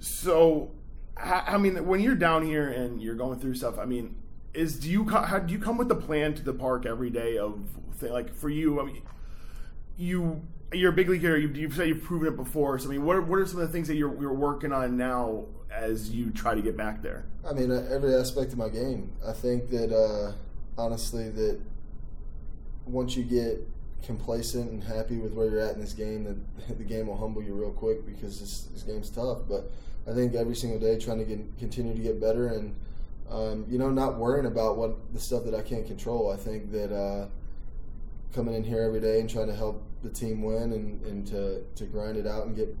So, 0.00 0.70
I 1.20 1.58
mean, 1.58 1.86
when 1.86 2.00
you're 2.00 2.14
down 2.14 2.44
here 2.44 2.68
and 2.68 3.02
you're 3.02 3.14
going 3.14 3.40
through 3.40 3.54
stuff, 3.54 3.78
I 3.78 3.84
mean, 3.84 4.16
is 4.54 4.78
do 4.78 4.88
you 4.88 5.08
how 5.08 5.38
do 5.38 5.52
you 5.52 5.58
come 5.58 5.76
with 5.76 5.88
the 5.88 5.96
plan 5.96 6.34
to 6.34 6.42
the 6.42 6.52
park 6.52 6.86
every 6.86 7.10
day 7.10 7.38
of 7.38 7.60
like 8.02 8.34
for 8.34 8.48
you? 8.48 8.80
I 8.80 8.84
mean, 8.84 9.02
you 9.96 10.42
you're 10.72 10.90
a 10.90 10.94
big 10.94 11.08
leaguer. 11.08 11.36
You, 11.36 11.48
you've 11.48 11.74
said 11.74 11.88
you've 11.88 12.02
proven 12.02 12.28
it 12.28 12.36
before. 12.36 12.78
So 12.78 12.88
I 12.88 12.92
mean, 12.92 13.04
what 13.04 13.16
are, 13.16 13.22
what 13.22 13.38
are 13.38 13.46
some 13.46 13.60
of 13.60 13.66
the 13.66 13.72
things 13.72 13.88
that 13.88 13.96
you're 13.96 14.18
you're 14.20 14.32
working 14.32 14.72
on 14.72 14.96
now 14.96 15.46
as 15.70 16.10
you 16.10 16.30
try 16.30 16.54
to 16.54 16.62
get 16.62 16.76
back 16.76 17.02
there? 17.02 17.26
I 17.48 17.52
mean, 17.52 17.70
uh, 17.70 17.86
every 17.90 18.14
aspect 18.14 18.52
of 18.52 18.58
my 18.58 18.68
game. 18.68 19.12
I 19.26 19.32
think 19.32 19.70
that 19.70 19.92
uh, 19.92 20.32
honestly, 20.80 21.30
that 21.30 21.60
once 22.86 23.16
you 23.16 23.24
get 23.24 23.66
complacent 24.02 24.70
and 24.70 24.82
happy 24.82 25.18
with 25.18 25.32
where 25.32 25.50
you're 25.50 25.60
at 25.60 25.74
in 25.74 25.80
this 25.80 25.92
game, 25.92 26.24
that 26.24 26.78
the 26.78 26.84
game 26.84 27.08
will 27.08 27.16
humble 27.16 27.42
you 27.42 27.54
real 27.54 27.72
quick 27.72 28.06
because 28.06 28.40
this, 28.40 28.62
this 28.72 28.82
game's 28.82 29.10
tough. 29.10 29.40
But 29.48 29.70
I 30.08 30.14
think 30.14 30.34
every 30.34 30.56
single 30.56 30.78
day, 30.80 30.98
trying 30.98 31.18
to 31.18 31.24
get, 31.24 31.58
continue 31.58 31.94
to 31.94 32.00
get 32.00 32.20
better 32.20 32.48
and 32.48 32.74
um, 33.30 33.66
you 33.68 33.76
know, 33.78 33.90
not 33.90 34.16
worrying 34.16 34.46
about 34.46 34.78
what 34.78 35.12
the 35.12 35.20
stuff 35.20 35.44
that 35.44 35.54
I 35.54 35.60
can't 35.60 35.86
control. 35.86 36.32
I 36.32 36.36
think 36.36 36.72
that 36.72 36.90
uh, 36.94 37.26
coming 38.32 38.54
in 38.54 38.64
here 38.64 38.80
every 38.80 39.00
day 39.00 39.20
and 39.20 39.28
trying 39.28 39.48
to 39.48 39.54
help 39.54 39.82
the 40.02 40.08
team 40.08 40.42
win 40.42 40.72
and, 40.72 41.02
and 41.04 41.26
to, 41.26 41.62
to 41.76 41.84
grind 41.84 42.16
it 42.16 42.26
out 42.26 42.46
and 42.46 42.56
get 42.56 42.74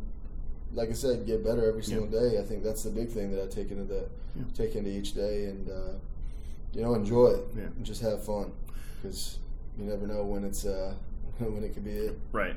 like 0.74 0.90
I 0.90 0.92
said, 0.92 1.24
get 1.26 1.42
better 1.42 1.66
every 1.66 1.82
single 1.82 2.06
day. 2.06 2.38
I 2.38 2.42
think 2.42 2.62
that's 2.62 2.82
the 2.82 2.90
big 2.90 3.08
thing 3.10 3.30
that 3.32 3.42
I 3.42 3.46
take 3.46 3.70
into 3.70 3.84
the 3.84 4.06
Yeah. 4.36 4.42
take 4.54 4.74
into 4.74 4.90
each 4.90 5.14
day, 5.14 5.46
and 5.46 5.68
uh, 5.70 5.92
you 6.74 6.82
know, 6.82 6.94
enjoy 6.94 7.28
it 7.28 7.44
Yeah. 7.56 7.62
and 7.64 7.84
just 7.86 8.02
have 8.02 8.22
fun 8.22 8.52
because 9.02 9.38
you 9.78 9.84
never 9.86 10.06
know 10.06 10.24
when 10.24 10.44
it's 10.44 10.66
uh, 10.66 10.92
when 11.38 11.62
it 11.64 11.72
could 11.74 11.84
be 11.84 11.92
it. 11.92 12.18
Right. 12.32 12.54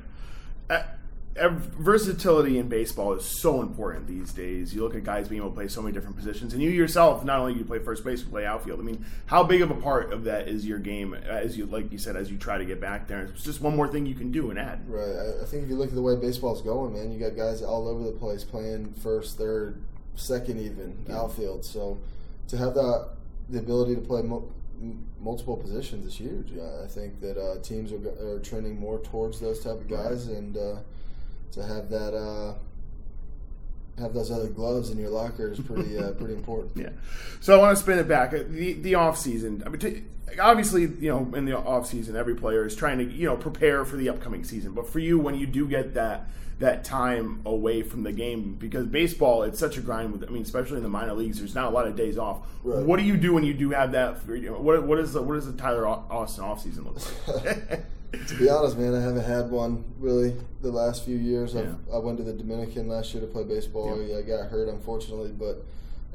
Versatility 1.36 2.58
in 2.58 2.68
baseball 2.68 3.14
is 3.14 3.24
so 3.26 3.62
important 3.62 4.08
these 4.08 4.34
days. 4.34 4.74
You 4.74 4.84
look 4.84 4.96
at 4.96 5.04
guys 5.04 5.28
being 5.28 5.42
able 5.42 5.52
to 5.52 5.56
play 5.56 5.68
so 5.68 5.82
many 5.82 5.94
different 5.94 6.16
positions, 6.18 6.54
and 6.54 6.62
you 6.62 6.70
yourself, 6.70 7.24
not 7.24 7.40
only 7.40 7.54
do 7.54 7.60
you 7.60 7.66
play 7.66 7.80
first 7.80 8.04
base, 8.04 8.22
you 8.22 8.28
play 8.28 8.46
outfield. 8.46 8.80
I 8.80 8.84
mean, 8.84 9.06
how 9.26 9.44
big 9.44 9.62
of 9.62 9.72
a 9.72 9.76
part 9.76 10.12
of 10.12 10.26
that 10.26 10.48
is 10.48 10.66
your 10.66 10.80
game, 10.80 11.14
as 11.14 11.58
you 11.58 11.66
like 11.66 11.92
you 11.92 11.98
said, 11.98 12.16
as 12.16 12.30
you 12.30 12.38
try 12.38 12.58
to 12.58 12.66
get 12.66 12.80
back 12.82 13.08
there? 13.08 13.22
It's 13.24 13.44
just 13.44 13.62
one 13.62 13.76
more 13.76 13.88
thing 13.88 14.06
you 14.06 14.16
can 14.16 14.32
do 14.32 14.50
and 14.50 14.60
add. 14.60 14.88
Right. 14.90 15.08
I, 15.08 15.42
I 15.44 15.46
think 15.46 15.64
if 15.64 15.70
you 15.70 15.76
look 15.76 15.90
at 15.90 15.96
the 15.96 16.02
way 16.02 16.16
baseball's 16.16 16.62
going, 16.62 16.94
man, 16.94 17.12
you 17.12 17.20
got 17.20 17.36
guys 17.36 17.62
all 17.62 17.88
over 17.88 18.04
the 18.04 18.12
place 18.12 18.44
playing 18.44 18.94
first, 19.02 19.38
third, 19.38 19.82
second, 20.16 20.60
even 20.60 20.98
Yeah. 21.08 21.20
outfield. 21.22 21.64
So 21.66 21.98
to 22.50 22.58
have 22.58 22.74
that 22.76 23.08
the 23.50 23.60
ability 23.60 23.96
to 23.96 24.02
play 24.02 24.22
mo- 24.22 24.50
multiple 25.20 25.58
positions 25.58 26.06
is 26.06 26.16
huge. 26.16 26.54
I 26.84 26.88
think 26.88 27.20
that 27.22 27.38
uh, 27.38 27.60
teams 27.62 27.92
are, 27.92 28.36
are 28.36 28.40
trending 28.40 28.80
more 28.80 29.00
towards 29.00 29.40
those 29.40 29.64
type 29.64 29.74
of 29.74 29.88
guys, 29.90 30.28
and 30.28 30.58
uh, 30.58 30.76
to 31.54 31.64
have 31.64 31.90
that 31.90 32.16
uh, 32.16 32.54
have 34.00 34.14
those 34.14 34.32
other 34.32 34.48
gloves 34.48 34.90
in 34.90 34.98
your 34.98 35.10
locker 35.10 35.52
is 35.52 35.60
pretty 35.60 35.98
uh, 35.98 36.12
pretty 36.18 36.34
important. 36.34 36.76
Yeah. 36.76 36.90
So 37.40 37.56
I 37.56 37.58
want 37.60 37.78
to 37.78 37.82
spin 37.82 38.00
it 38.00 38.08
back. 38.08 38.32
The 38.32 38.74
the 38.74 38.96
off 38.96 39.18
season. 39.18 39.64
I 39.66 39.70
mean, 39.70 39.80
t- 39.80 40.04
obviously, 40.40 40.84
you 40.84 41.10
know, 41.10 41.32
in 41.36 41.46
the 41.46 41.58
off 41.58 41.88
season, 41.88 42.16
every 42.16 42.36
player 42.36 42.66
is 42.66 42.76
trying 42.76 42.98
to 43.00 43.04
you 43.04 43.28
know 43.28 43.38
prepare 43.38 43.86
for 43.86 43.98
the 43.98 44.10
upcoming 44.10 44.44
season. 44.44 44.74
But 44.74 44.88
for 44.88 45.00
you, 45.00 45.20
when 45.20 45.36
you 45.36 45.46
do 45.46 45.68
get 45.68 45.94
that 45.94 46.28
that 46.60 46.84
time 46.84 47.42
away 47.46 47.82
from 47.82 48.04
the 48.04 48.12
game, 48.12 48.54
because 48.54 48.86
baseball, 48.86 49.44
it's 49.44 49.60
such 49.60 49.78
a 49.78 49.82
grind. 49.82 50.12
With 50.12 50.24
I 50.24 50.32
mean, 50.32 50.44
especially 50.44 50.78
in 50.78 50.84
the 50.84 50.90
minor 50.90 51.14
leagues, 51.14 51.40
there's 51.40 51.56
not 51.56 51.66
a 51.66 51.72
lot 51.72 51.88
of 51.88 51.96
days 51.96 52.18
off. 52.18 52.48
Right. 52.64 52.86
What 52.86 52.98
do 52.98 53.04
you 53.04 53.18
do 53.18 53.34
when 53.34 53.44
you 53.44 53.54
do 53.54 53.72
have 53.72 53.92
that? 53.94 54.22
For, 54.22 54.36
you 54.36 54.52
know, 54.52 54.60
what 54.60 54.84
what 54.84 55.00
is 55.00 55.14
the, 55.14 55.22
what 55.22 55.36
does 55.36 55.46
the 55.46 55.54
Tyler 55.54 55.88
Austin 55.88 56.44
off 56.44 56.62
season 56.62 56.86
look 56.86 57.46
like? 57.46 57.86
To 58.28 58.36
be 58.38 58.50
honest, 58.50 58.78
man, 58.78 58.94
I 58.94 59.02
haven't 59.02 59.24
had 59.24 59.50
one 59.50 59.86
really 60.00 60.36
the 60.62 60.72
last 60.72 61.06
few 61.06 61.16
years. 61.18 61.56
I've, 61.56 61.66
Yeah. 61.66 61.96
I 61.96 61.98
went 61.98 62.18
to 62.18 62.24
the 62.24 62.34
Dominican 62.34 62.88
last 62.90 63.14
year 63.14 63.22
to 63.22 63.28
play 63.28 63.44
baseball. 63.44 64.02
Yeah. 64.02 64.18
I 64.18 64.22
got 64.22 64.50
hurt, 64.50 64.68
unfortunately, 64.68 65.32
but 65.32 65.64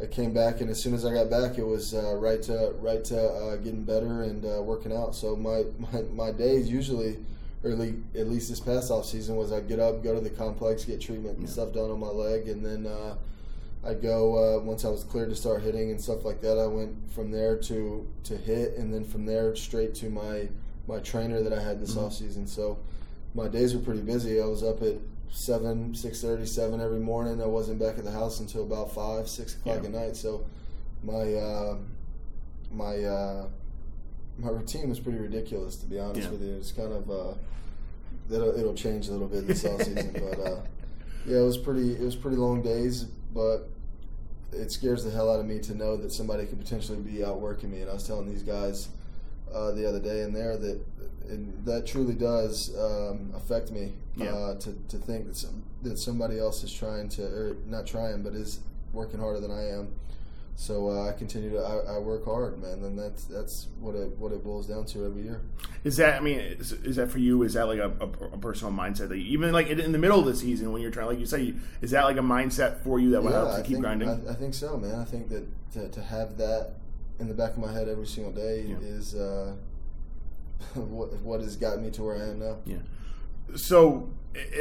I 0.02 0.06
came 0.06 0.34
back, 0.34 0.60
and 0.60 0.68
as 0.68 0.78
soon 0.82 0.92
as 0.92 1.06
I 1.06 1.12
got 1.14 1.30
back, 1.30 1.56
it 1.56 1.64
was 1.64 1.94
uh, 1.94 2.14
right 2.16 2.42
to 2.42 2.74
right 2.80 3.02
to 3.04 3.18
uh, 3.18 3.56
getting 3.56 3.82
better 3.84 4.22
and 4.24 4.44
uh, 4.44 4.62
working 4.62 4.92
out. 4.94 5.14
So 5.14 5.36
my, 5.36 5.64
my 5.78 6.02
my 6.12 6.32
days 6.32 6.68
usually, 6.70 7.16
or 7.64 7.70
at 7.70 7.78
least, 7.78 7.96
at 8.14 8.28
least 8.28 8.50
this 8.50 8.60
past 8.60 8.90
off 8.90 9.06
season, 9.06 9.36
was 9.36 9.50
I'd 9.50 9.66
get 9.66 9.80
up, 9.80 10.02
go 10.02 10.14
to 10.14 10.20
the 10.20 10.28
complex, 10.30 10.84
get 10.84 11.00
treatment 11.00 11.38
and 11.38 11.46
Yeah. 11.46 11.52
stuff 11.52 11.72
done 11.72 11.90
on 11.90 12.00
my 12.00 12.08
leg, 12.08 12.48
and 12.48 12.64
then. 12.64 12.86
Uh, 12.86 13.14
I'd 13.84 14.02
go 14.02 14.34
uh, 14.58 14.64
once 14.64 14.84
I 14.84 14.88
was 14.88 15.04
cleared 15.04 15.28
to 15.30 15.36
start 15.36 15.62
hitting 15.62 15.92
and 15.92 16.00
stuff 16.00 16.24
like 16.24 16.40
that. 16.40 16.58
I 16.58 16.66
went 16.66 16.96
from 17.12 17.30
there 17.30 17.56
to 17.56 18.04
to 18.24 18.36
hit, 18.36 18.76
and 18.76 18.92
then 18.92 19.04
from 19.04 19.26
there 19.26 19.54
straight 19.54 19.94
to 19.96 20.10
my 20.10 20.48
my 20.88 20.98
trainer 21.00 21.42
that 21.42 21.52
I 21.52 21.60
had 21.62 21.80
this 21.80 21.94
Mhm. 21.94 22.02
off 22.04 22.14
season. 22.14 22.46
So 22.46 22.78
my 23.34 23.48
days 23.48 23.74
were 23.74 23.80
pretty 23.80 24.00
busy. 24.02 24.40
I 24.40 24.46
was 24.46 24.62
up 24.62 24.82
at 24.82 24.94
seven, 25.30 25.94
six 25.94 26.20
thirty, 26.22 26.46
seven 26.46 26.80
every 26.80 27.00
morning. 27.00 27.42
I 27.42 27.46
wasn't 27.46 27.78
back 27.78 27.98
at 27.98 28.04
the 28.04 28.10
house 28.10 28.40
until 28.40 28.62
about 28.62 28.92
five, 28.92 29.28
six 29.28 29.54
o'clock 29.56 29.78
Yeah. 29.82 29.86
at 29.88 29.92
night. 29.92 30.16
So 30.16 30.44
my 31.02 31.34
uh, 31.34 31.76
my 32.72 33.04
uh, 33.04 33.46
my 34.38 34.50
routine 34.50 34.88
was 34.88 35.00
pretty 35.00 35.18
ridiculous, 35.18 35.76
to 35.76 35.86
be 35.86 35.98
honest 35.98 36.22
Yeah. 36.22 36.30
with 36.30 36.42
you. 36.42 36.54
It's 36.54 36.72
kind 36.72 36.92
of 36.92 37.10
uh, 37.10 37.34
it'll, 38.30 38.58
it'll 38.58 38.74
change 38.74 39.08
a 39.08 39.12
little 39.12 39.28
bit 39.28 39.46
this 39.46 39.64
off 39.66 39.82
season, 39.82 40.12
but 40.14 40.40
uh, 40.40 40.60
yeah, 41.26 41.38
it 41.38 41.44
was 41.44 41.58
pretty 41.58 41.92
it 41.94 42.00
was 42.02 42.16
pretty 42.16 42.36
long 42.36 42.62
days, 42.62 43.04
but 43.34 43.68
it 44.52 44.70
scares 44.70 45.04
the 45.04 45.10
hell 45.10 45.30
out 45.30 45.40
of 45.40 45.46
me 45.46 45.58
to 45.58 45.74
know 45.74 45.96
that 45.96 46.12
somebody 46.12 46.46
could 46.46 46.58
potentially 46.58 46.98
be 46.98 47.24
outworking 47.24 47.70
me. 47.70 47.80
And 47.80 47.90
I 47.90 47.94
was 47.94 48.06
telling 48.06 48.26
these 48.28 48.42
guys 48.44 48.88
uh, 49.52 49.70
the 49.72 49.88
other 49.88 50.00
day 50.00 50.22
in 50.22 50.32
there 50.32 50.56
that 50.56 50.80
and 51.28 51.64
that 51.64 51.86
truly 51.86 52.14
does 52.14 52.76
um, 52.78 53.32
affect 53.34 53.72
me 53.72 53.94
Yeah. 54.16 54.26
uh, 54.32 54.54
to, 54.60 54.72
to 54.88 54.96
think 54.96 55.26
that, 55.26 55.36
some, 55.36 55.64
that 55.82 55.98
somebody 55.98 56.38
else 56.38 56.62
is 56.62 56.72
trying 56.72 57.08
to, 57.10 57.22
or 57.24 57.56
not 57.66 57.84
trying, 57.84 58.22
but 58.22 58.32
is 58.34 58.60
working 58.92 59.18
harder 59.18 59.40
than 59.40 59.50
I 59.50 59.68
am. 59.70 59.88
So 60.54 60.88
uh, 60.88 61.08
I 61.08 61.12
continue 61.12 61.50
to 61.50 61.58
I, 61.58 61.96
I 61.96 61.98
work 61.98 62.24
hard, 62.24 62.62
man, 62.62 62.82
and 62.82 62.98
that's 62.98 63.24
that's 63.24 63.66
what 63.78 63.94
it 63.94 64.16
what 64.16 64.32
it 64.32 64.42
boils 64.42 64.66
down 64.66 64.86
to 64.86 65.04
every 65.04 65.22
year. 65.22 65.42
Is 65.84 65.98
that? 65.98 66.14
I 66.18 66.20
mean, 66.20 66.38
is, 66.38 66.72
is 66.72 66.96
that 66.96 67.10
for 67.10 67.18
you? 67.18 67.42
Is 67.42 67.52
that 67.54 67.66
like 67.66 67.78
a, 67.78 67.90
a, 68.00 68.06
a 68.32 68.38
personal 68.38 68.72
mindset 68.72 69.10
that 69.10 69.18
you, 69.18 69.24
even 69.32 69.52
like 69.52 69.66
in 69.66 69.92
the 69.92 69.98
middle 69.98 70.18
of 70.18 70.24
the 70.24 70.34
season 70.34 70.72
when 70.72 70.80
you're 70.80 70.90
trying, 70.90 71.08
like 71.08 71.18
you 71.18 71.26
say, 71.26 71.52
is 71.82 71.90
that 71.90 72.04
like 72.04 72.16
a 72.16 72.20
mindset 72.20 72.78
for 72.78 72.98
you 72.98 73.10
that 73.10 73.22
will 73.22 73.32
help 73.32 73.50
to 73.50 73.54
I 73.56 73.58
keep 73.58 73.72
think, 73.72 73.80
grinding? 73.80 74.08
I, 74.08 74.30
I 74.30 74.34
think 74.34 74.54
so, 74.54 74.78
man. 74.78 74.94
I 74.94 75.04
think 75.04 75.28
that 75.28 75.44
to, 75.74 75.88
to 75.90 76.00
have 76.00 76.38
that 76.38 76.70
in 77.18 77.28
the 77.28 77.34
back 77.34 77.52
of 77.52 77.58
my 77.58 77.72
head 77.72 77.88
every 77.88 78.06
single 78.06 78.32
day 78.32 78.66
Yeah. 78.68 78.76
is 78.80 79.14
uh, 79.14 79.54
what 80.74 81.12
what 81.20 81.40
has 81.40 81.56
gotten 81.56 81.82
me 81.84 81.90
to 81.92 82.02
where 82.02 82.16
I 82.16 82.28
am 82.28 82.38
now. 82.38 82.56
Yeah. 82.64 82.78
So, 83.54 84.10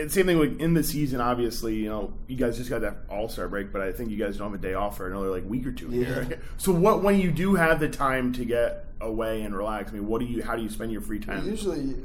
same 0.08 0.28
thing 0.28 0.38
like 0.40 0.60
in 0.60 0.74
the 0.76 0.84
season. 0.84 1.20
Obviously, 1.20 1.76
you 1.76 1.90
know, 1.90 2.14
you 2.28 2.36
guys 2.38 2.58
just 2.58 2.70
got 2.70 2.82
that 2.82 2.98
All 3.10 3.28
Star 3.28 3.48
break, 3.48 3.72
but 3.74 3.82
I 3.82 3.92
think 3.92 4.12
you 4.12 4.18
guys 4.18 4.38
don't 4.38 4.52
have 4.52 4.60
a 4.60 4.62
day 4.62 4.74
off 4.76 4.98
for 4.98 5.08
another 5.10 5.30
like 5.32 5.44
week 5.50 5.66
or 5.66 5.72
two. 5.72 5.90
Yeah. 5.90 6.24
Here. 6.26 6.40
So, 6.58 6.72
what 6.72 7.02
when 7.04 7.20
you 7.20 7.32
do 7.32 7.56
have 7.56 7.80
the 7.80 7.90
time 7.90 8.32
to 8.34 8.46
get 8.46 8.86
away 9.02 9.42
and 9.42 9.56
relax? 9.56 9.90
I 9.92 9.96
mean, 9.96 10.08
what 10.08 10.20
do 10.20 10.26
you? 10.28 10.44
How 10.44 10.56
do 10.56 10.62
you 10.62 10.70
spend 10.70 10.92
your 10.92 11.02
free 11.02 11.20
time? 11.20 11.48
Usually, 11.48 11.96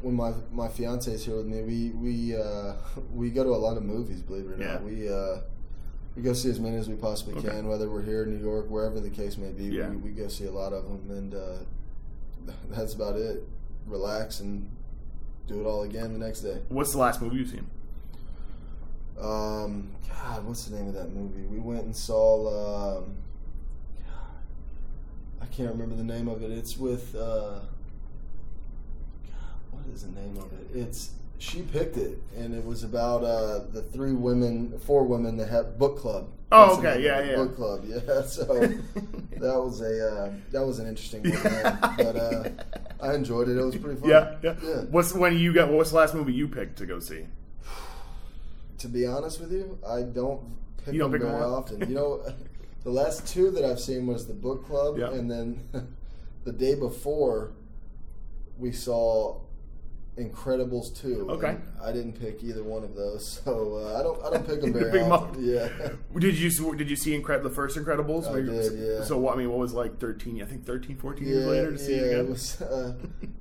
when 0.00 0.14
my 0.14 0.32
my 0.52 0.68
fiance 0.68 1.10
is 1.10 1.24
here 1.24 1.36
with 1.36 1.46
me, 1.46 1.62
we 1.62 1.90
we 1.90 2.36
uh, 2.36 2.74
we 3.12 3.30
go 3.30 3.42
to 3.42 3.50
a 3.50 3.56
lot 3.58 3.76
of 3.76 3.82
movies. 3.82 4.22
Believe 4.22 4.46
it 4.48 4.60
or 4.60 4.62
Yeah. 4.62 4.72
not, 4.74 4.84
we 4.84 5.08
uh, 5.08 5.38
we 6.16 6.22
go 6.22 6.32
see 6.32 6.50
as 6.50 6.60
many 6.60 6.76
as 6.76 6.88
we 6.88 6.94
possibly 6.96 7.34
Okay. 7.36 7.48
can, 7.48 7.68
whether 7.68 7.88
we're 7.88 8.02
here 8.02 8.24
in 8.24 8.36
New 8.36 8.42
York, 8.44 8.68
wherever 8.68 9.00
the 9.00 9.10
case 9.10 9.36
may 9.38 9.50
be. 9.50 9.64
Yeah. 9.64 9.88
We, 9.90 9.96
we 9.96 10.10
go 10.10 10.28
see 10.28 10.44
a 10.46 10.50
lot 10.52 10.72
of 10.72 10.84
them, 10.84 11.10
and 11.10 11.34
uh, 11.34 12.52
that's 12.70 12.94
about 12.94 13.16
it. 13.16 13.42
Relax 13.86 14.40
and 14.40 14.68
do 15.46 15.60
it 15.60 15.64
all 15.66 15.82
again 15.82 16.12
the 16.12 16.18
next 16.18 16.40
day. 16.42 16.60
What's 16.68 16.92
the 16.92 16.98
last 16.98 17.20
movie 17.20 17.36
you've 17.36 17.48
seen? 17.50 17.66
Um, 19.20 19.90
God, 20.08 20.44
what's 20.46 20.64
the 20.66 20.76
name 20.76 20.88
of 20.88 20.94
that 20.94 21.10
movie? 21.12 21.42
We 21.46 21.58
went 21.58 21.84
and 21.84 21.94
saw. 21.96 22.98
Um, 22.98 23.14
I 25.40 25.46
can't 25.46 25.70
remember 25.70 25.96
the 25.96 26.04
name 26.04 26.28
of 26.28 26.42
it. 26.42 26.50
It's 26.50 26.76
with. 26.76 27.14
Uh, 27.14 27.60
God, 29.26 29.60
what 29.70 29.84
is 29.94 30.02
the 30.04 30.12
name 30.12 30.36
of 30.38 30.52
it? 30.52 30.76
It's 30.78 31.10
she 31.42 31.62
picked 31.62 31.96
it, 31.96 32.18
and 32.36 32.54
it 32.54 32.64
was 32.64 32.84
about 32.84 33.24
uh, 33.24 33.64
the 33.72 33.82
three 33.82 34.12
women, 34.12 34.78
four 34.78 35.02
women 35.04 35.36
that 35.38 35.48
have 35.48 35.76
book 35.76 35.98
club. 35.98 36.28
Oh, 36.52 36.76
That's 36.76 36.78
okay, 36.78 37.04
yeah, 37.04 37.20
yeah. 37.30 37.36
Book 37.36 37.56
club, 37.56 37.82
yeah. 37.86 38.22
So 38.22 38.44
that 39.40 39.58
was 39.60 39.80
a 39.80 40.08
uh, 40.08 40.32
that 40.52 40.64
was 40.64 40.78
an 40.78 40.86
interesting 40.86 41.22
one, 41.24 41.78
but 41.96 42.14
uh, 42.16 42.48
I 43.00 43.14
enjoyed 43.14 43.48
it. 43.48 43.56
It 43.58 43.64
was 43.64 43.76
pretty 43.76 44.00
fun. 44.00 44.08
Yeah, 44.08 44.36
yeah. 44.42 44.54
yeah. 44.62 44.74
What's 44.82 45.12
when 45.14 45.36
you 45.36 45.52
got? 45.52 45.68
What's 45.68 45.90
the 45.90 45.96
last 45.96 46.14
movie 46.14 46.32
you 46.32 46.46
picked 46.46 46.78
to 46.78 46.86
go 46.86 47.00
see? 47.00 47.26
To 48.78 48.88
be 48.88 49.04
honest 49.06 49.40
with 49.40 49.50
you, 49.52 49.78
I 49.86 50.02
don't 50.02 50.42
pick 50.84 50.94
You 50.94 51.00
don't 51.00 51.10
them 51.10 51.20
pick 51.20 51.28
very 51.28 51.42
up? 51.42 51.50
often. 51.50 51.80
You 51.88 51.94
know, 51.96 52.22
the 52.84 52.90
last 52.90 53.26
two 53.26 53.50
that 53.50 53.64
I've 53.64 53.80
seen 53.80 54.06
was 54.06 54.28
the 54.28 54.34
book 54.34 54.64
club, 54.66 54.96
Yeah. 54.98 55.10
and 55.10 55.28
then 55.28 55.68
the 56.44 56.52
day 56.52 56.76
before 56.76 57.52
we 58.58 58.70
saw 58.70 59.40
Incredibles 60.18 60.94
two. 60.94 61.26
Okay. 61.30 61.56
I 61.82 61.90
didn't 61.90 62.12
pick 62.20 62.42
either 62.44 62.62
one 62.62 62.84
of 62.84 62.94
those, 62.94 63.40
so 63.44 63.76
uh, 63.78 63.98
I 63.98 64.02
don't 64.02 64.22
I 64.24 64.30
don't 64.30 64.46
pick 64.46 64.60
them 64.60 64.72
very 64.78 64.90
pick 64.92 65.00
'em 65.02 65.12
up. 65.12 65.22
often. 65.30 65.42
Yeah. 65.44 65.68
Did 66.18 66.36
you 66.36 66.76
did 66.76 66.90
you 66.90 66.96
see 66.96 67.18
Incred- 67.18 67.42
the 67.42 67.48
first 67.50 67.78
Incredibles? 67.78 68.28
I 68.28 68.34
Maybe- 68.40 68.48
did, 68.48 68.72
yeah. 68.78 69.04
So 69.04 69.16
what? 69.18 69.34
I 69.34 69.38
mean, 69.38 69.48
what 69.48 69.58
was 69.58 69.72
like 69.72 69.98
13? 69.98 70.42
I 70.42 70.44
think 70.44 70.66
13, 70.66 70.96
14 70.96 71.26
Yeah, 71.26 71.32
years 71.34 71.46
later 71.46 71.72
to 71.72 71.78
see 71.78 71.92
it 71.94 72.06
again. 72.08 72.26
it 72.26 72.28
was 72.28 72.60
uh, 72.60 72.94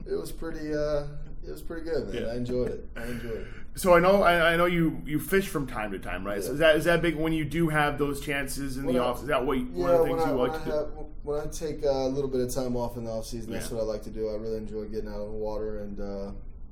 it 0.09 0.15
was 0.15 0.31
pretty 0.31 0.73
uh, 0.73 1.07
it 1.45 1.51
was 1.51 1.61
pretty 1.61 1.83
good, 1.89 2.07
man. 2.13 2.23
Yeah. 2.23 2.29
I 2.29 2.35
enjoyed 2.35 2.69
it. 2.71 2.89
I 2.95 3.03
enjoyed 3.03 3.31
it. 3.41 3.47
So 3.75 3.93
I 3.93 3.99
know 3.99 4.21
I, 4.23 4.53
I 4.53 4.55
know 4.57 4.65
you 4.65 5.01
you 5.05 5.19
fish 5.19 5.49
from 5.49 5.67
time 5.67 5.91
to 5.91 5.99
time, 5.99 6.25
right? 6.25 6.41
So 6.41 6.53
is 6.53 6.59
that 6.59 6.77
is 6.77 6.85
that 6.85 7.01
big 7.01 7.17
when 7.17 7.33
you 7.33 7.43
do 7.43 7.67
have 7.67 7.97
those 7.97 8.21
chances 8.21 8.77
in 8.77 8.85
When 8.85 8.95
the 8.95 9.01
I- 9.01 9.05
off? 9.07 9.21
Is 9.21 9.27
that 9.27 9.45
what 9.45 9.57
you, 9.57 9.67
Yeah, 9.73 9.81
one 9.83 9.89
of 9.91 9.99
the 9.99 10.05
things 10.05 10.25
you 10.25 10.31
like 10.37 10.63
to 10.63 10.69
do? 10.69 11.05
when 11.23 11.41
I 11.41 11.45
take 11.47 11.83
a 11.83 12.07
little 12.07 12.29
bit 12.29 12.39
of 12.39 12.53
time 12.53 12.77
off 12.77 12.95
in 12.95 13.03
the 13.03 13.11
off 13.11 13.25
season, 13.25 13.51
that's 13.51 13.69
what 13.71 13.81
I 13.81 13.83
like 13.83 14.03
to 14.03 14.09
do. 14.09 14.29
I 14.29 14.35
really 14.35 14.55
enjoy 14.57 14.85
getting 14.85 15.09
out 15.09 15.19
on 15.19 15.27
the 15.31 15.37
water, 15.37 15.81
and 15.81 15.99
uh, 15.99 16.31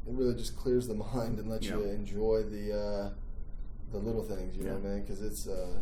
it 0.10 0.16
really 0.16 0.36
just 0.36 0.58
clears 0.58 0.88
the 0.88 0.96
mind 1.14 1.40
and 1.40 1.50
lets 1.50 1.66
you 1.66 1.84
enjoy 1.84 2.44
the 2.44 2.74
uh, 2.74 3.10
the 3.92 3.98
little 3.98 4.24
things, 4.24 4.56
you 4.58 4.64
know, 4.64 4.74
what 4.74 4.86
I 4.90 4.94
mean? 4.94 5.02
Because 5.02 5.22
it's 5.22 5.48
uh, 5.48 5.80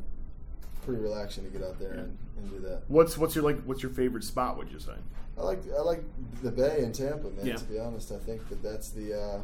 pretty 0.84 1.02
relaxing 1.02 1.44
to 1.46 1.50
get 1.50 1.64
out 1.68 1.80
there 1.80 1.92
and, 1.92 2.18
and 2.38 2.50
do 2.50 2.60
that. 2.68 2.84
What's 2.88 3.18
what's 3.18 3.36
your 3.36 3.44
like? 3.44 3.62
What's 3.64 3.82
your 3.84 3.92
favorite 3.92 4.24
spot? 4.24 4.58
Would 4.58 4.72
you 4.72 4.80
say? 4.80 4.94
I 5.38 5.42
like 5.42 5.60
I 5.78 5.82
like 5.82 6.04
the 6.42 6.52
Bay 6.52 6.84
in 6.84 6.92
Tampa, 6.92 7.30
man. 7.30 7.56
To 7.56 7.64
be 7.66 7.80
honest, 7.80 8.12
I 8.12 8.18
think 8.18 8.48
that 8.50 8.62
that's 8.64 8.90
the 8.90 9.20
uh, 9.20 9.40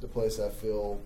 the 0.00 0.08
place 0.08 0.38
I 0.38 0.50
feel 0.50 1.00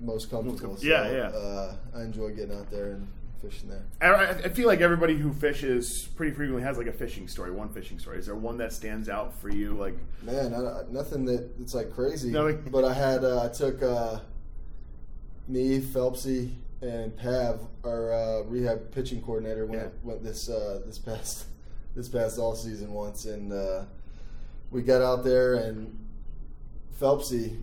most 0.00 0.30
comfortable. 0.30 0.58
comfortable. 0.58 0.88
Yeah, 0.88 1.04
So, 1.04 1.16
yeah. 1.16 1.38
Uh, 1.38 1.76
I 1.96 2.02
enjoy 2.02 2.30
getting 2.30 2.56
out 2.56 2.70
there 2.70 2.92
and 2.92 3.08
fishing 3.42 3.68
there. 3.68 3.84
I, 4.00 4.26
I- 4.44 4.48
feel 4.48 4.66
like 4.66 4.80
everybody 4.80 5.14
who 5.16 5.32
fishes 5.32 6.08
pretty 6.16 6.34
frequently 6.34 6.62
has 6.62 6.76
like 6.78 6.86
a 6.86 6.92
fishing 6.92 7.28
story, 7.28 7.50
one 7.50 7.68
fishing 7.68 7.98
story. 7.98 8.18
Is 8.18 8.26
there 8.26 8.34
one 8.34 8.58
that 8.58 8.72
stands 8.72 9.08
out 9.08 9.38
for 9.40 9.48
you? 9.48 9.74
Like, 9.74 9.94
Man, 10.22 10.54
I, 10.54 10.82
nothing 10.90 11.24
that 11.26 11.48
it's 11.60 11.74
like 11.74 11.92
crazy. 11.92 12.30
Nothing. 12.30 12.62
But 12.70 12.84
I 12.84 12.92
had 12.94 13.24
uh, 13.24 13.44
I 13.44 13.48
took 13.48 13.82
uh, 13.82 14.20
me, 15.46 15.80
Phelpsy, 15.80 16.52
and 16.82 17.16
Pav, 17.16 17.60
our 17.84 18.12
uh, 18.12 18.42
rehab 18.42 18.90
pitching 18.92 19.20
coordinator, 19.22 19.66
went 19.66 19.82
Yeah. 19.82 19.88
went 20.02 20.22
this 20.22 20.48
uh, 20.48 20.80
this 20.86 20.98
past 20.98 21.46
this 21.94 22.08
past 22.08 22.38
all 22.38 22.54
season 22.54 22.92
once, 22.92 23.24
and 23.24 23.52
uh, 23.52 23.84
we 24.70 24.82
got 24.82 25.00
out 25.02 25.24
there, 25.24 25.54
and 25.54 25.96
Phelpsy 27.00 27.60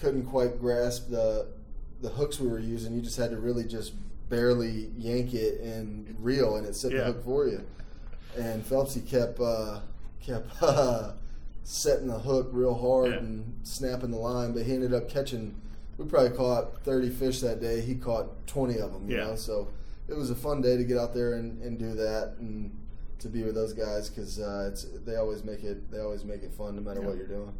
couldn't 0.00 0.26
quite 0.26 0.58
grasp 0.60 1.10
the 1.10 1.46
the 2.00 2.08
hooks 2.10 2.38
we 2.40 2.48
were 2.48 2.58
using. 2.60 2.94
You 2.94 3.02
just 3.02 3.16
had 3.16 3.30
to 3.30 3.38
really 3.38 3.64
just 3.64 3.92
barely 4.28 4.90
yank 4.98 5.34
it 5.34 5.60
and 5.60 6.14
reel, 6.20 6.56
and 6.56 6.66
it 6.66 6.74
set 6.74 6.92
Yeah. 6.92 6.98
the 6.98 7.04
hook 7.12 7.24
for 7.24 7.46
you. 7.48 7.62
And 8.36 8.64
Phelpsy 8.64 9.06
kept 9.06 9.40
uh, 9.40 9.80
kept 10.20 10.50
uh, 10.62 11.12
setting 11.64 12.08
the 12.08 12.18
hook 12.18 12.48
real 12.52 12.74
hard 12.74 13.10
Yeah. 13.12 13.18
and 13.18 13.54
snapping 13.62 14.10
the 14.10 14.18
line, 14.18 14.52
but 14.52 14.62
he 14.64 14.74
ended 14.74 14.94
up 14.94 15.08
catching. 15.08 15.54
We 15.96 16.04
probably 16.06 16.36
caught 16.36 16.82
thirty 16.84 17.10
fish 17.10 17.40
that 17.40 17.60
day. 17.60 17.80
He 17.80 17.94
caught 17.94 18.46
twenty 18.46 18.78
of 18.78 18.92
them. 18.92 19.10
You 19.10 19.16
Yeah. 19.16 19.24
know, 19.28 19.36
so 19.36 19.68
it 20.08 20.16
was 20.16 20.30
a 20.30 20.34
fun 20.34 20.60
day 20.62 20.76
to 20.76 20.84
get 20.84 20.96
out 20.98 21.12
there 21.14 21.34
and, 21.34 21.60
and 21.62 21.78
do 21.78 21.94
that 21.94 22.36
and 22.38 22.70
to 23.18 23.28
be 23.28 23.42
with 23.42 23.54
those 23.54 23.72
guys 23.72 24.08
because 24.08 24.38
uh, 24.38 24.68
it's 24.70 24.84
they 25.04 25.16
always 25.16 25.42
make 25.44 25.64
it 25.64 25.90
they 25.90 25.98
always 25.98 26.24
make 26.24 26.42
it 26.42 26.52
fun 26.52 26.76
no 26.76 26.82
matter 26.82 27.00
Yeah. 27.00 27.06
what 27.08 27.16
you're 27.16 27.26
doing. 27.26 27.52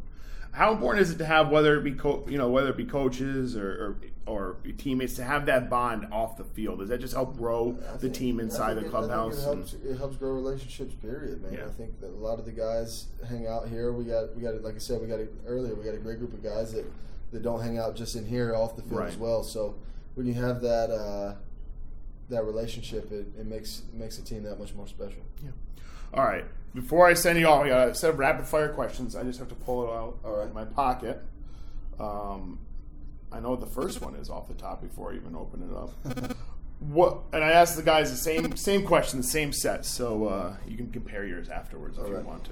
How 0.51 0.71
important 0.73 1.01
is 1.03 1.11
it 1.11 1.17
to 1.19 1.25
have 1.25 1.49
whether 1.49 1.77
it 1.77 1.83
be 1.83 1.91
co- 1.93 2.25
you 2.27 2.37
know 2.37 2.49
whether 2.49 2.69
it 2.69 2.77
be 2.77 2.85
coaches 2.85 3.55
or, 3.55 3.97
or 4.25 4.33
or 4.33 4.57
teammates 4.77 5.15
to 5.15 5.23
have 5.23 5.47
that 5.47 5.69
bond 5.69 6.07
off 6.11 6.37
the 6.37 6.43
field? 6.43 6.79
Does 6.79 6.89
that 6.89 6.99
just 6.99 7.13
help 7.13 7.37
grow 7.37 7.77
I 7.89 7.93
the 7.93 7.99
think- 7.99 8.13
team 8.15 8.39
inside 8.39 8.75
the 8.75 8.85
it- 8.85 8.89
clubhouse? 8.89 9.39
It 9.39 9.43
helps, 9.43 9.73
it 9.73 9.97
helps 9.97 10.17
grow 10.17 10.31
relationships. 10.31 10.93
Period, 10.95 11.41
man. 11.41 11.53
Yeah. 11.53 11.65
I 11.65 11.69
think 11.69 11.99
that 12.01 12.07
a 12.07 12.21
lot 12.21 12.37
of 12.39 12.45
the 12.45 12.51
guys 12.51 13.07
hang 13.27 13.47
out 13.47 13.67
here. 13.67 13.91
We 13.91 14.03
got 14.05 14.35
we 14.35 14.41
got 14.41 14.61
like 14.61 14.75
I 14.75 14.79
said 14.79 15.01
we 15.01 15.07
got 15.07 15.19
a, 15.19 15.27
earlier 15.47 15.73
we 15.75 15.83
got 15.83 15.93
a 15.95 15.97
great 15.99 16.19
group 16.19 16.33
of 16.33 16.43
guys 16.43 16.73
that 16.73 16.85
that 17.31 17.41
don't 17.43 17.61
hang 17.61 17.77
out 17.77 17.95
just 17.95 18.15
in 18.15 18.25
here 18.25 18.55
off 18.55 18.75
the 18.75 18.81
field 18.83 18.99
Right. 19.01 19.09
as 19.09 19.17
well. 19.17 19.43
So 19.43 19.75
when 20.15 20.25
you 20.25 20.33
have 20.33 20.61
that 20.61 20.89
uh, 20.91 21.35
that 22.29 22.43
relationship, 22.43 23.11
it, 23.11 23.27
it 23.39 23.45
makes 23.47 23.83
it 23.91 23.95
makes 23.99 24.17
the 24.17 24.23
team 24.23 24.43
that 24.43 24.59
much 24.59 24.73
more 24.75 24.87
special. 24.87 25.21
Yeah. 25.43 25.51
All 26.13 26.25
right. 26.25 26.45
Before 26.73 27.07
I 27.07 27.13
send 27.15 27.39
you 27.39 27.47
all, 27.47 27.61
I 27.63 27.69
got 27.69 27.87
a 27.89 27.95
set 27.95 28.11
of 28.11 28.19
rapid 28.19 28.45
fire 28.47 28.69
questions. 28.69 29.15
I 29.15 29.23
just 29.23 29.39
have 29.39 29.49
to 29.49 29.55
pull 29.55 29.85
it 29.85 29.89
out 29.89 30.19
All 30.23 30.37
right. 30.37 30.47
of 30.47 30.53
my 30.53 30.65
pocket. 30.65 31.21
Um, 31.99 32.59
I 33.31 33.39
know 33.39 33.55
the 33.55 33.65
first 33.65 34.01
one 34.01 34.15
is 34.15 34.29
off 34.29 34.47
the 34.47 34.53
top 34.53 34.81
before 34.81 35.11
I 35.11 35.15
even 35.15 35.35
open 35.35 35.63
it 35.69 35.75
up. 35.75 36.35
what? 36.79 37.19
And 37.33 37.43
I 37.43 37.51
asked 37.51 37.75
the 37.75 37.83
guys 37.83 38.09
the 38.11 38.17
same 38.17 38.55
same 38.55 38.85
question, 38.85 39.19
the 39.19 39.27
same 39.27 39.51
set, 39.51 39.85
so 39.85 40.27
uh, 40.27 40.55
you 40.67 40.77
can 40.77 40.91
compare 40.91 41.25
yours 41.25 41.49
afterwards 41.49 41.97
if 41.97 42.03
All 42.03 42.09
you 42.09 42.15
right. 42.15 42.25
want 42.25 42.45
to. 42.45 42.51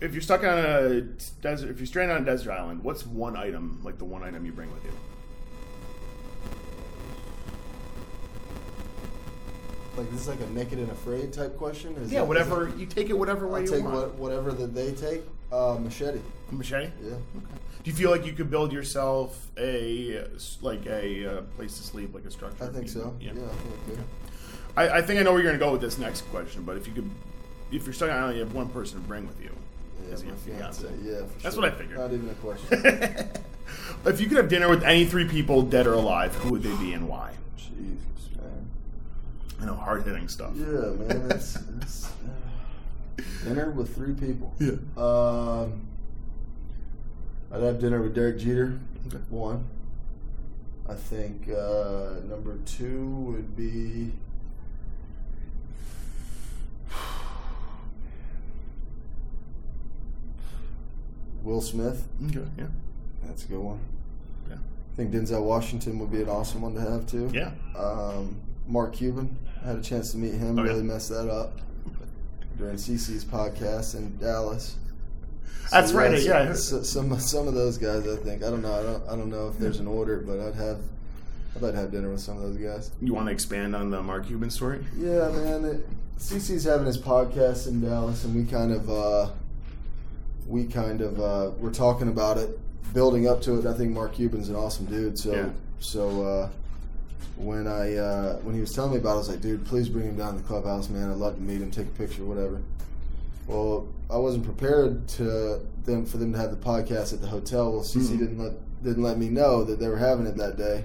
If 0.00 0.12
you're 0.12 0.22
stuck 0.22 0.42
on 0.42 0.58
a 0.58 1.00
desert, 1.42 1.70
if 1.70 1.78
you're 1.78 1.86
stranded 1.86 2.16
on 2.16 2.22
a 2.22 2.26
desert 2.26 2.52
island, 2.52 2.82
what's 2.82 3.06
one 3.06 3.36
item, 3.36 3.80
like 3.84 3.98
the 3.98 4.04
one 4.04 4.22
item 4.24 4.44
you 4.46 4.52
bring 4.52 4.72
with 4.72 4.82
you? 4.84 4.92
Like 10.00 10.10
this 10.12 10.22
is 10.22 10.28
like 10.28 10.40
a 10.40 10.50
naked 10.50 10.78
and 10.78 10.90
afraid 10.90 11.30
type 11.30 11.58
question. 11.58 11.94
Is 11.96 12.10
Yeah, 12.10 12.22
is 12.22 12.28
whatever 12.28 12.64
that- 12.64 12.78
you 12.78 12.86
take 12.86 13.10
it, 13.10 13.18
whatever 13.18 13.46
way 13.46 13.60
I'll 13.60 13.66
you 13.66 13.70
take 13.70 13.84
want. 13.84 13.94
what, 13.96 14.14
whatever 14.14 14.50
that 14.52 14.74
they 14.74 14.92
take. 14.92 15.22
Uh, 15.52 15.76
machete. 15.78 16.20
A 16.50 16.54
machete. 16.54 16.90
Yeah. 17.02 17.10
Okay. 17.10 17.20
Do 17.82 17.90
you 17.90 17.92
feel 17.92 18.10
like 18.10 18.24
you 18.24 18.32
could 18.32 18.50
build 18.50 18.72
yourself 18.72 19.50
a 19.58 20.24
like 20.62 20.86
a 20.86 21.26
uh, 21.26 21.42
place 21.56 21.76
to 21.76 21.82
sleep, 21.82 22.14
like 22.14 22.24
a 22.24 22.30
structure? 22.30 22.64
I 22.64 22.68
think 22.68 22.88
so. 22.88 23.14
Yeah, 23.20 23.32
I 23.32 23.34
think 23.34 23.98
I. 24.76 24.88
I, 24.88 25.02
think 25.02 25.20
I 25.20 25.22
know 25.22 25.32
where 25.32 25.42
you're 25.42 25.50
going 25.50 25.58
to 25.60 25.64
go 25.64 25.72
with 25.72 25.82
this 25.82 25.98
next 25.98 26.22
question, 26.30 26.62
but 26.62 26.78
if 26.78 26.86
you 26.86 26.94
could, 26.94 27.10
if 27.70 27.84
you're 27.84 27.92
stuck 27.92 28.08
on 28.08 28.16
an 28.16 28.22
island, 28.22 28.38
you 28.38 28.44
have 28.44 28.54
one 28.54 28.68
person 28.70 29.02
to 29.02 29.06
bring 29.06 29.26
with 29.26 29.38
you. 29.42 29.50
Yeah, 30.06 30.14
Is 30.14 30.24
your 30.24 30.34
fiance. 30.36 30.82
fiance. 30.86 31.02
Yeah, 31.04 31.26
for 31.26 31.42
That's 31.42 31.54
sure. 31.56 31.64
what 31.64 31.72
I 31.74 31.76
figured. 31.76 31.98
Not 31.98 32.12
even 32.12 32.30
a 32.30 32.34
question. 32.34 32.82
if 34.06 34.20
you 34.20 34.28
could 34.28 34.38
have 34.38 34.48
dinner 34.48 34.68
with 34.70 34.82
any 34.82 35.04
three 35.04 35.26
people, 35.26 35.60
dead 35.62 35.86
or 35.86 35.92
alive, 35.94 36.34
who 36.36 36.52
would 36.52 36.62
they 36.62 36.74
be 36.76 36.92
and 36.94 37.06
why? 37.08 37.32
Jesus. 37.56 37.74
I 39.60 39.64
know 39.66 39.74
hard 39.74 40.04
hitting 40.04 40.28
stuff. 40.28 40.52
Yeah, 40.54 40.64
man. 40.66 41.30
It's, 41.30 41.58
it's 41.82 42.06
uh, 42.06 43.22
dinner 43.44 43.70
with 43.70 43.94
three 43.94 44.14
people. 44.14 44.54
Yeah. 44.58 44.76
Um, 44.96 45.86
I'd 47.52 47.62
have 47.62 47.78
dinner 47.78 48.00
with 48.00 48.14
Derek 48.14 48.38
Jeter. 48.38 48.78
Okay. 49.06 49.18
One. 49.28 49.66
I 50.88 50.94
think 50.94 51.48
uh, 51.48 52.20
number 52.28 52.56
two 52.64 53.06
would 53.06 53.56
be. 53.56 54.12
Will 61.42 61.60
Smith. 61.60 62.06
Okay. 62.26 62.44
Yeah. 62.58 62.66
That's 63.24 63.44
a 63.44 63.48
good 63.48 63.60
one. 63.60 63.80
Yeah. 64.48 64.56
I 64.56 64.96
think 64.96 65.12
Denzel 65.12 65.42
Washington 65.42 65.98
would 65.98 66.10
be 66.10 66.22
an 66.22 66.28
awesome 66.28 66.62
one 66.62 66.74
to 66.74 66.80
have 66.80 67.06
too. 67.06 67.30
Yeah. 67.32 67.52
Um, 67.76 68.36
Mark 68.66 68.94
Cuban. 68.94 69.36
I 69.62 69.68
had 69.68 69.76
a 69.78 69.82
chance 69.82 70.12
to 70.12 70.18
meet 70.18 70.34
him. 70.34 70.58
Oh, 70.58 70.62
yeah. 70.62 70.70
really 70.70 70.82
messed 70.82 71.08
that 71.10 71.28
up 71.30 71.58
during 72.56 72.76
CC's 72.76 73.24
podcast 73.24 73.94
in 73.94 74.16
Dallas. 74.18 74.76
That's 75.70 75.92
right, 75.92 76.18
so- 76.18 76.24
yeah. 76.24 76.52
so- 76.54 76.82
some 76.82 77.18
some 77.20 77.46
of 77.46 77.54
those 77.54 77.78
guys, 77.78 78.06
I 78.08 78.16
think. 78.16 78.42
I 78.42 78.50
don't 78.50 78.62
know. 78.62 78.72
I 78.74 78.82
don't. 78.82 79.08
I 79.08 79.16
don't 79.16 79.30
know 79.30 79.48
if 79.48 79.58
there's 79.58 79.78
an 79.80 79.86
order, 79.86 80.18
but 80.18 80.40
I'd 80.40 80.54
have. 80.54 80.80
I'd 81.56 81.62
like 81.62 81.72
to 81.72 81.78
have 81.78 81.90
dinner 81.90 82.10
with 82.10 82.20
some 82.20 82.36
of 82.36 82.42
those 82.42 82.56
guys. 82.56 82.90
You 83.02 83.12
want 83.12 83.26
to 83.26 83.32
expand 83.32 83.74
on 83.74 83.90
the 83.90 84.00
Mark 84.02 84.26
Cuban 84.28 84.50
story? 84.50 84.84
Yeah, 84.96 85.28
man. 85.30 85.64
It, 85.64 85.86
CC's 86.18 86.64
having 86.64 86.86
his 86.86 86.98
podcast 86.98 87.66
in 87.66 87.80
Dallas, 87.80 88.24
and 88.24 88.34
we 88.36 88.44
kind 88.44 88.72
of, 88.72 88.88
uh, 88.90 89.30
we 90.46 90.64
kind 90.64 91.00
of, 91.00 91.18
uh, 91.20 91.50
we're 91.58 91.72
talking 91.72 92.08
about 92.08 92.36
it, 92.38 92.58
building 92.94 93.26
up 93.26 93.40
to 93.42 93.58
it. 93.58 93.66
I 93.66 93.72
think 93.72 93.92
Mark 93.92 94.12
Cuban's 94.14 94.48
an 94.48 94.54
awesome 94.56 94.86
dude. 94.86 95.18
So, 95.18 95.32
Yeah. 95.32 95.48
so 95.80 96.22
uh, 96.24 96.48
when 97.36 97.66
I 97.66 97.96
uh, 97.96 98.36
when 98.38 98.54
he 98.54 98.60
was 98.60 98.72
telling 98.72 98.92
me 98.92 98.98
about 98.98 99.10
it, 99.10 99.14
I 99.14 99.18
was 99.18 99.28
like, 99.28 99.40
dude, 99.40 99.64
please 99.66 99.88
bring 99.88 100.06
him 100.06 100.16
down 100.16 100.34
to 100.34 100.40
the 100.42 100.46
clubhouse, 100.46 100.88
man. 100.88 101.10
I'd 101.10 101.16
love 101.16 101.36
to 101.36 101.40
meet 101.42 101.60
him, 101.60 101.70
take 101.70 101.86
a 101.86 101.90
picture, 101.90 102.24
whatever. 102.24 102.60
Well, 103.46 103.88
I 104.10 104.16
wasn't 104.16 104.44
prepared 104.44 105.08
to 105.08 105.60
them 105.84 106.04
for 106.06 106.18
them 106.18 106.32
to 106.32 106.38
have 106.38 106.50
the 106.50 106.56
podcast 106.56 107.12
at 107.12 107.20
the 107.20 107.26
hotel. 107.26 107.72
Well, 107.72 107.82
CC 107.82 108.14
Mhm. 108.14 108.18
didn't 108.18 108.38
let 108.38 108.52
didn't 108.84 109.02
let 109.02 109.18
me 109.18 109.28
know 109.28 109.64
that 109.64 109.78
they 109.78 109.88
were 109.88 109.96
having 109.98 110.26
it 110.26 110.36
that 110.38 110.56
day. 110.56 110.84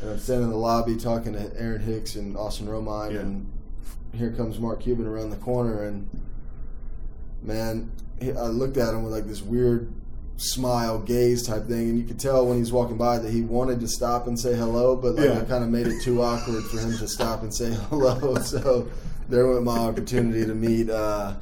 And 0.00 0.10
I'm 0.10 0.18
standing 0.18 0.44
in 0.46 0.50
the 0.50 0.56
lobby 0.56 0.96
talking 0.96 1.32
to 1.34 1.52
Aaron 1.60 1.80
Hicks 1.82 2.16
and 2.16 2.36
Austin 2.36 2.66
Romine, 2.66 3.12
Yeah. 3.12 3.20
and 3.20 3.46
here 4.12 4.30
comes 4.32 4.58
Mark 4.58 4.80
Cuban 4.80 5.06
around 5.06 5.30
the 5.30 5.36
corner, 5.36 5.82
and 5.84 6.08
man, 7.42 7.90
he, 8.20 8.32
I 8.32 8.46
looked 8.48 8.76
at 8.76 8.94
him 8.94 9.02
with 9.04 9.12
like 9.12 9.26
this 9.26 9.42
weird 9.42 9.88
smile, 10.36 10.98
gaze 10.98 11.46
type 11.46 11.66
thing, 11.66 11.88
and 11.90 11.98
you 11.98 12.04
could 12.04 12.18
tell 12.18 12.44
when 12.46 12.56
he 12.56 12.60
was 12.60 12.72
walking 12.72 12.96
by 12.96 13.18
that 13.18 13.30
he 13.32 13.42
wanted 13.42 13.80
to 13.80 13.88
stop 13.88 14.26
and 14.26 14.38
say 14.38 14.54
hello, 14.54 14.96
but 14.96 15.14
like 15.14 15.26
Yeah. 15.26 15.40
I 15.40 15.44
kind 15.44 15.62
of 15.64 15.70
made 15.70 15.86
it 15.86 16.02
too 16.02 16.22
awkward 16.22 16.64
for 16.64 16.78
him 16.78 16.96
to 16.98 17.06
stop 17.08 17.42
and 17.42 17.54
say 17.54 17.70
hello. 17.90 18.34
So 18.40 18.88
there 19.28 19.46
went 19.48 19.62
my 19.64 19.78
opportunity 19.78 20.44
to 20.44 20.54
meet 20.54 20.90
uh, 20.90 21.34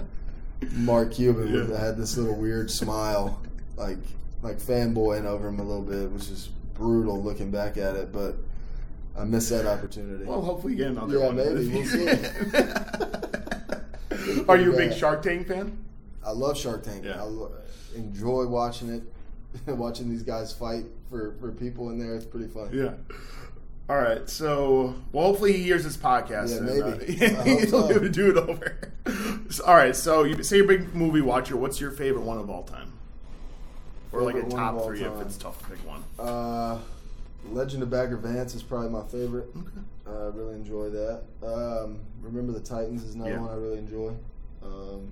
Mark 0.72 1.12
Cuban. 1.12 1.52
With, 1.52 1.72
I 1.74 1.80
had 1.84 1.96
this 1.96 2.16
little 2.16 2.36
weird 2.36 2.70
smile, 2.70 3.40
like 3.76 3.98
like 4.42 4.58
fanboying 4.58 5.24
over 5.24 5.48
him 5.48 5.58
a 5.60 5.64
little 5.64 5.82
bit, 5.82 6.10
which 6.10 6.28
is 6.28 6.48
brutal 6.74 7.22
looking 7.22 7.50
back 7.50 7.76
at 7.76 7.96
it, 7.96 8.12
but. 8.12 8.36
I 9.14 9.24
missed 9.24 9.50
that 9.50 9.66
opportunity. 9.66 10.24
Well, 10.24 10.40
hopefully 10.40 10.74
get 10.74 10.86
another 10.86 11.18
Yeah, 11.18 11.26
one. 11.26 11.36
maybe. 11.36 11.68
We'll 11.68 11.84
see. 11.84 12.08
Are 14.48 14.56
you 14.56 14.72
a 14.72 14.76
big 14.76 14.94
Shark 14.94 15.20
Tank 15.22 15.48
fan? 15.48 15.76
I 16.24 16.30
love 16.30 16.56
Shark 16.58 16.82
Tank. 16.84 17.04
Yeah. 17.04 17.20
I 17.20 17.24
lo- 17.24 17.52
enjoy 17.94 18.46
watching 18.46 18.90
it, 18.90 19.02
watching 19.66 20.08
these 20.08 20.22
guys 20.22 20.52
fight 20.52 20.84
for, 21.10 21.34
for 21.40 21.52
people 21.52 21.90
in 21.90 21.98
there. 21.98 22.14
It's 22.14 22.24
pretty 22.26 22.48
fun. 22.48 22.70
Yeah. 22.72 22.92
All 23.88 23.96
right. 23.96 24.28
So, 24.30 24.94
well, 25.12 25.26
hopefully 25.26 25.52
he 25.54 25.62
hears 25.64 25.84
this 25.84 25.96
podcast. 25.96 26.50
Yeah, 26.50 26.56
and, 26.58 26.98
maybe. 26.98 27.26
Uh, 27.36 27.40
I 27.42 27.66
he'll 27.66 27.88
be 27.88 27.94
able 27.94 28.00
to 28.00 28.08
do 28.08 28.30
it 28.30 28.36
over. 28.36 28.92
All 29.66 29.74
right. 29.74 29.94
So, 29.94 30.22
you 30.24 30.42
say 30.42 30.56
you're 30.56 30.64
a 30.64 30.68
big 30.78 30.94
movie 30.94 31.20
watcher. 31.20 31.56
What's 31.56 31.80
your 31.80 31.90
favorite 31.90 32.22
one 32.22 32.38
of 32.38 32.48
all 32.48 32.62
time? 32.62 32.92
Or 34.12 34.22
like 34.22 34.34
a 34.36 34.42
Favorite 34.42 34.52
one 34.54 34.62
of 34.62 34.74
top 34.76 34.86
three 34.86 35.02
if 35.02 35.20
it's 35.20 35.36
tough 35.36 35.58
to 35.62 35.70
pick 35.70 35.78
one. 35.86 36.04
Uh, 36.18 36.78
Legend 37.50 37.82
of 37.82 37.90
Bagger 37.90 38.16
Vance 38.16 38.54
is 38.54 38.62
probably 38.62 38.88
my 38.90 39.02
favorite. 39.08 39.48
Okay. 39.56 39.80
I 40.06 40.10
really 40.36 40.54
enjoy 40.54 40.88
that. 40.90 41.22
Um, 41.42 41.98
Remember 42.22 42.52
the 42.52 42.60
Titans 42.60 43.02
is 43.02 43.14
another 43.14 43.30
Yeah. 43.32 43.40
one 43.40 43.50
I 43.50 43.54
really 43.56 43.78
enjoy. 43.78 44.12
Um, 44.62 45.10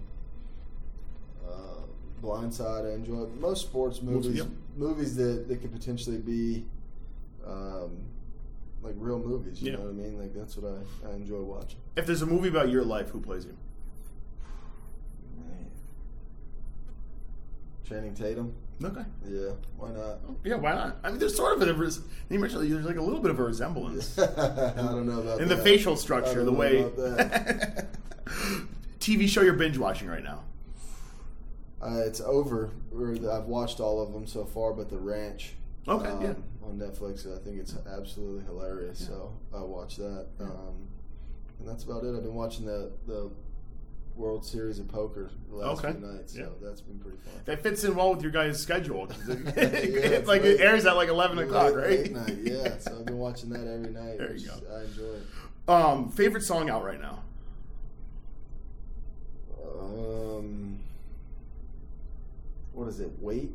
uh, 1.50 1.82
Blindside 2.22 2.90
I 2.90 2.94
enjoy. 2.94 3.26
Most 3.38 3.62
sports 3.62 4.02
movies, 4.02 4.36
yep. 4.38 4.46
movies 4.76 5.16
that, 5.16 5.48
that 5.48 5.56
could 5.60 5.72
potentially 5.72 6.18
be 6.18 6.64
um, 7.46 7.90
like 8.82 8.94
real 8.98 9.18
movies. 9.18 9.60
You 9.62 9.70
Yeah. 9.72 9.78
know 9.78 9.84
what 9.84 9.90
I 9.90 9.92
mean? 9.94 10.18
Like 10.18 10.34
that's 10.34 10.56
what 10.56 10.72
I, 11.04 11.08
I 11.10 11.14
enjoy 11.14 11.40
watching. 11.40 11.78
If 11.96 12.06
there's 12.06 12.22
a 12.22 12.26
movie 12.26 12.48
about 12.48 12.68
your 12.70 12.84
life, 12.84 13.08
who 13.10 13.20
plays 13.20 13.44
you? 13.44 13.56
Man. 15.38 15.66
Channing 17.88 18.14
Tatum. 18.14 18.52
Okay. 18.82 19.02
Yeah, 19.28 19.50
why 19.76 19.90
not? 19.90 20.18
Yeah, 20.42 20.54
why 20.54 20.72
not? 20.74 20.96
I 21.04 21.10
mean, 21.10 21.18
there's 21.18 21.36
sort 21.36 21.60
of 21.60 21.68
a 21.68 21.74
res- 21.74 22.00
you 22.30 22.38
mentioned 22.38 22.70
there's 22.72 22.86
like 22.86 22.96
a 22.96 23.02
little 23.02 23.20
bit 23.20 23.30
of 23.30 23.38
a 23.38 23.44
resemblance 23.44 24.18
I 24.18 24.72
don't 24.76 25.06
know 25.06 25.20
about 25.20 25.40
in 25.42 25.48
that. 25.48 25.56
the 25.56 25.62
facial 25.62 25.96
structure, 25.96 26.42
the 26.44 26.52
way. 26.52 26.86
TV 29.00 29.28
show 29.28 29.42
you're 29.42 29.52
binge 29.52 29.76
watching 29.76 30.08
right 30.08 30.24
now. 30.24 30.44
Uh, 31.83 32.03
it's 32.05 32.21
over. 32.21 32.71
I've 32.93 33.45
watched 33.45 33.81
all 33.81 34.03
of 34.03 34.12
them 34.12 34.27
so 34.27 34.45
far, 34.45 34.73
but 34.75 34.90
The 34.90 34.99
Ranch. 34.99 35.55
Okay, 35.88 36.09
um, 36.09 36.23
yeah. 36.23 36.35
On 36.62 36.79
Netflix, 36.79 37.27
I 37.27 37.43
think 37.43 37.59
it's 37.59 37.75
absolutely 37.90 38.45
hilarious. 38.45 38.99
So 39.07 39.33
I 39.55 39.62
watched 39.62 39.97
that, 39.99 40.27
um, 40.40 40.88
and 41.59 41.66
that's 41.66 41.85
about 41.85 42.05
it. 42.05 42.14
I've 42.14 42.23
been 42.23 42.35
watching 42.35 42.66
the 42.66 42.93
the 43.07 43.31
World 44.14 44.45
Series 44.45 44.79
of 44.79 44.88
Poker 44.88 45.31
the 45.49 45.57
last 45.57 45.83
Okay, 45.83 45.97
few 45.99 46.07
nights, 46.07 46.35
so 46.35 46.40
yeah. 46.40 46.47
that's 46.61 46.83
been 46.83 46.99
pretty 46.99 47.16
fun. 47.19 47.33
That 47.47 47.62
fits 47.62 47.83
in 47.85 47.95
well 47.97 48.12
with 48.12 48.23
your 48.23 48.31
guys' 48.31 48.61
schedule. 48.61 49.09
it- 49.11 49.16
Yeah, 49.57 49.62
it's 50.19 50.29
like 50.29 50.43
late. 50.43 50.61
it 50.61 50.61
airs 50.61 50.85
at 50.85 50.97
like 50.97 51.09
eleven 51.09 51.38
o'clock, 51.38 51.75
Late- 51.75 51.77
right? 51.77 51.99
late 51.99 52.12
night, 52.12 52.38
yeah. 52.43 52.79
So 52.79 52.99
I've 52.99 53.07
been 53.07 53.19
watching 53.19 53.49
that 53.51 53.66
every 53.66 53.90
night. 53.90 54.19
There 54.19 54.37
you 54.37 54.47
go. 54.49 54.55
I 54.77 54.83
enjoy 54.83 55.03
it. 55.05 55.23
Um, 55.69 56.11
favorite 56.11 56.43
song 56.43 56.69
out 56.69 56.85
right 56.85 57.01
now? 57.01 57.23
Um, 59.81 60.69
what 62.72 62.88
is 62.88 63.00
it? 63.00 63.11
Wait. 63.20 63.50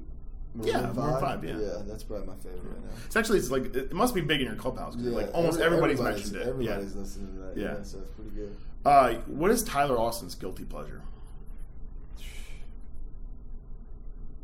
Yeah, 0.61 0.89
Maroon 0.95 1.19
five, 1.19 1.43
yeah. 1.43 1.57
yeah, 1.59 1.81
that's 1.85 2.03
probably 2.03 2.27
my 2.27 2.35
favorite 2.35 2.63
right 2.63 2.83
now. 2.85 2.91
It's 3.05 3.15
actually 3.17 3.39
it's 3.39 3.51
like 3.51 3.75
it 3.75 3.91
must 3.91 4.15
be 4.15 4.21
big 4.21 4.39
in 4.39 4.47
your 4.47 4.55
clubhouse. 4.55 4.95
'cause, 4.95 5.03
like 5.03 5.29
almost 5.33 5.59
every- 5.59 5.77
everybody's, 5.77 5.99
mentioned 5.99 6.37
it. 6.37 6.47
Everybody's 6.47 6.95
listening 6.95 7.33
to 7.35 7.39
that. 7.41 7.57
Yeah. 7.57 7.75
Yeah. 7.75 7.83
so 7.83 7.97
it's 7.99 8.11
pretty 8.11 8.29
good. 8.31 8.55
Uh, 8.85 9.15
what 9.27 9.51
is 9.51 9.63
Tyler 9.63 9.97
Austin's 9.97 10.33
guilty 10.35 10.63
pleasure? 10.63 11.01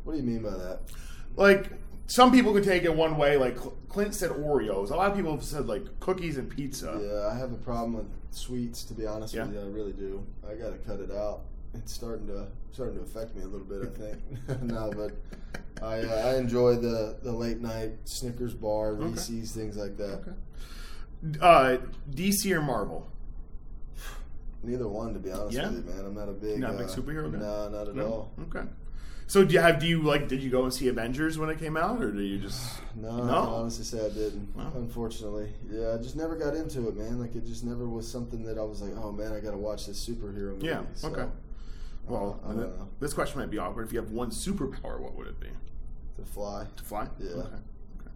What 0.04 0.12
do 0.14 0.18
you 0.18 0.24
mean 0.24 0.42
by 0.42 0.50
that? 0.50 0.80
Like 1.36 1.70
some 2.06 2.30
people 2.32 2.52
could 2.52 2.64
take 2.64 2.82
it 2.82 2.94
one 2.94 3.16
way. 3.16 3.36
Like 3.36 3.56
Clint 3.88 4.14
said 4.14 4.30
Oreos. 4.32 4.90
A 4.90 4.94
lot 4.96 5.10
of 5.10 5.16
people 5.16 5.32
have 5.32 5.44
said 5.44 5.66
like 5.66 5.84
cookies 6.00 6.36
and 6.36 6.50
pizza. 6.50 7.00
Yeah, 7.02 7.28
I 7.28 7.38
have 7.38 7.52
a 7.52 7.56
problem 7.56 7.94
with 7.94 8.06
sweets. 8.32 8.84
To 8.84 8.94
be 8.94 9.06
honest 9.06 9.32
Yeah. 9.32 9.44
with 9.46 9.54
you, 9.54 9.60
I 9.60 9.64
really 9.68 9.92
do. 9.92 10.22
I 10.46 10.54
got 10.56 10.70
to 10.72 10.78
cut 10.78 11.00
it 11.00 11.10
out. 11.10 11.40
It's 11.74 11.92
starting 11.92 12.26
to 12.28 12.46
starting 12.72 12.96
to 12.96 13.02
affect 13.02 13.34
me 13.34 13.42
a 13.42 13.46
little 13.46 13.66
bit. 13.66 13.82
I 13.82 13.98
think 14.46 14.62
no, 14.62 14.90
but 14.94 15.12
I 15.84 16.00
uh, 16.00 16.28
I 16.32 16.36
enjoy 16.36 16.76
the 16.76 17.16
the 17.22 17.32
late 17.32 17.60
night 17.60 17.92
Snickers 18.04 18.54
bar, 18.54 18.94
Reese's, 18.94 19.52
things 19.52 19.76
like 19.76 19.96
that. 19.96 20.20
Okay. 20.20 21.38
Uh, 21.40 21.78
DC 22.10 22.50
or 22.50 22.60
Marvel? 22.62 23.08
Neither 24.64 24.86
one, 24.88 25.12
to 25.14 25.18
be 25.18 25.30
honest 25.30 25.56
Yeah? 25.56 25.68
with 25.70 25.86
you, 25.86 25.92
man. 25.92 26.04
I'm 26.04 26.14
not 26.14 26.28
a 26.28 26.32
big 26.32 26.58
Not 26.60 26.74
a 26.74 26.78
big 26.78 26.86
uh, 26.86 26.90
superhero? 26.90 27.32
No, 27.32 27.68
not 27.68 27.88
at 27.88 27.98
all. 27.98 28.32
Okay. 28.42 28.66
So 29.26 29.44
do 29.44 29.54
you 29.54 29.60
have? 29.60 29.78
Do 29.80 29.86
you 29.86 30.02
like? 30.02 30.28
Did 30.28 30.42
you 30.42 30.50
go 30.50 30.64
and 30.64 30.74
see 30.74 30.88
Avengers 30.88 31.38
when 31.38 31.48
it 31.48 31.58
came 31.58 31.76
out, 31.76 32.02
or 32.02 32.10
do 32.10 32.20
you 32.20 32.38
just? 32.38 32.60
No, 32.94 33.24
No? 33.24 33.32
I 33.34 33.38
honestly 33.46 33.84
say 33.84 34.04
I 34.04 34.10
didn't. 34.10 34.54
Wow. 34.54 34.70
Unfortunately, 34.76 35.48
yeah, 35.70 35.94
I 35.94 35.96
just 35.96 36.14
never 36.16 36.36
got 36.36 36.54
into 36.54 36.86
it, 36.88 36.96
man. 36.96 37.18
Like 37.18 37.34
it 37.34 37.46
just 37.46 37.64
never 37.64 37.88
was 37.88 38.06
something 38.06 38.44
that 38.44 38.58
I 38.58 38.62
was 38.62 38.82
like, 38.82 38.92
oh 39.02 39.10
man, 39.10 39.32
I 39.32 39.40
got 39.40 39.52
to 39.52 39.56
watch 39.56 39.86
this 39.86 40.06
superhero 40.06 40.52
movie. 40.52 40.66
Yeah. 40.66 40.82
So, 40.94 41.08
Okay. 41.08 41.24
Well, 42.06 42.40
I 42.44 42.48
don't 42.48 42.58
know. 42.78 42.88
this 43.00 43.12
question 43.14 43.40
might 43.40 43.50
be 43.50 43.58
awkward. 43.58 43.86
If 43.86 43.92
you 43.92 44.00
have 44.00 44.10
one 44.10 44.30
superpower, 44.30 44.98
what 45.00 45.14
would 45.14 45.26
it 45.28 45.40
be? 45.40 45.48
To 46.18 46.24
fly. 46.24 46.66
To 46.76 46.84
fly? 46.84 47.08
Yeah. 47.18 47.28
Okay. 47.30 47.40
okay. 48.00 48.10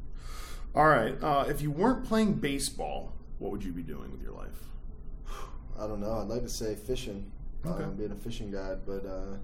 All 0.75 0.87
right. 0.89 1.15
Uh, 1.23 1.45
if 1.49 1.63
you 1.63 1.71
weren't 1.71 2.05
playing 2.05 2.35
baseball, 2.35 3.13
what 3.39 3.53
would 3.53 3.65
you 3.65 3.73
be 3.73 3.83
doing 3.83 4.11
with 4.11 4.23
your 4.23 4.33
life? 4.33 4.49
I 5.79 5.87
don't 5.87 6.01
know. 6.01 6.19
I'd 6.21 6.29
like 6.29 6.43
to 6.43 6.49
say 6.49 6.75
fishing. 6.75 7.31
Okay. 7.65 7.85
Um, 7.85 7.95
being 7.97 8.11
a 8.13 8.15
fishing 8.17 8.51
guide, 8.51 8.79
but 8.87 9.05
uh, 9.07 9.37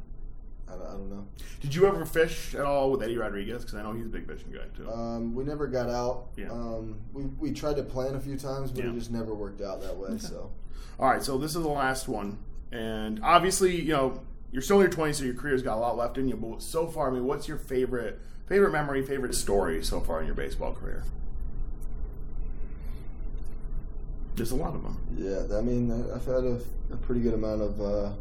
I, 0.68 0.72
don't- 0.76 0.86
I 0.86 0.90
don't 0.92 1.10
know. 1.10 1.26
Did 1.60 1.74
you 1.74 1.86
ever 1.86 2.04
fish 2.04 2.54
at 2.54 2.64
all 2.64 2.90
with 2.90 3.02
Eddy 3.02 3.16
Rodriguez? 3.16 3.62
Because 3.62 3.74
I 3.78 3.82
know 3.82 3.92
he's 3.92 4.06
a 4.06 4.08
big 4.10 4.26
fishing 4.26 4.52
guy 4.52 4.64
too. 4.76 4.90
Um, 4.90 5.34
we 5.34 5.44
never 5.44 5.66
got 5.66 5.88
out. 5.88 6.26
Yeah. 6.36 6.50
Um, 6.50 6.96
we, 7.12 7.24
we 7.38 7.52
tried 7.52 7.76
to 7.76 7.82
plan 7.82 8.14
a 8.14 8.20
few 8.20 8.36
times, 8.36 8.70
but 8.70 8.84
Yeah. 8.84 8.90
it 8.90 8.94
just 8.94 9.10
never 9.10 9.34
worked 9.34 9.60
out 9.60 9.80
that 9.82 9.96
way. 9.96 10.18
So 10.18 10.50
All 10.98 11.08
right, 11.08 11.22
so 11.22 11.36
this 11.38 11.54
is 11.56 11.62
the 11.62 11.68
last 11.68 12.06
one, 12.08 12.38
and 12.70 13.20
obviously, 13.22 13.80
you 13.80 13.92
know, 13.92 14.20
you're 14.52 14.62
still 14.62 14.80
in 14.80 14.90
your 14.90 14.92
20s, 14.92 15.16
so 15.16 15.24
your 15.24 15.34
career's 15.34 15.62
got 15.62 15.76
a 15.76 15.80
lot 15.80 15.96
left 15.96 16.18
in 16.18 16.28
you. 16.28 16.36
But 16.36 16.62
so 16.62 16.86
far, 16.86 17.10
I 17.10 17.12
mean, 17.12 17.24
what's 17.24 17.48
your 17.48 17.58
favorite 17.58 18.20
favorite 18.46 18.70
memory, 18.70 19.04
favorite 19.04 19.34
story 19.34 19.82
so 19.82 20.00
far 20.00 20.20
in 20.20 20.26
your 20.26 20.34
baseball 20.34 20.74
career? 20.74 21.04
just 24.34 24.52
a 24.52 24.54
lot 24.54 24.74
of 24.74 24.82
them. 24.82 24.98
Yeah, 25.16 25.56
I 25.56 25.60
mean, 25.60 25.90
I've 26.14 26.24
had 26.24 26.44
a, 26.44 26.60
a 26.92 26.96
pretty 26.96 27.20
good 27.20 27.34
amount 27.34 27.62
of 27.62 27.80
uh, 27.80 28.12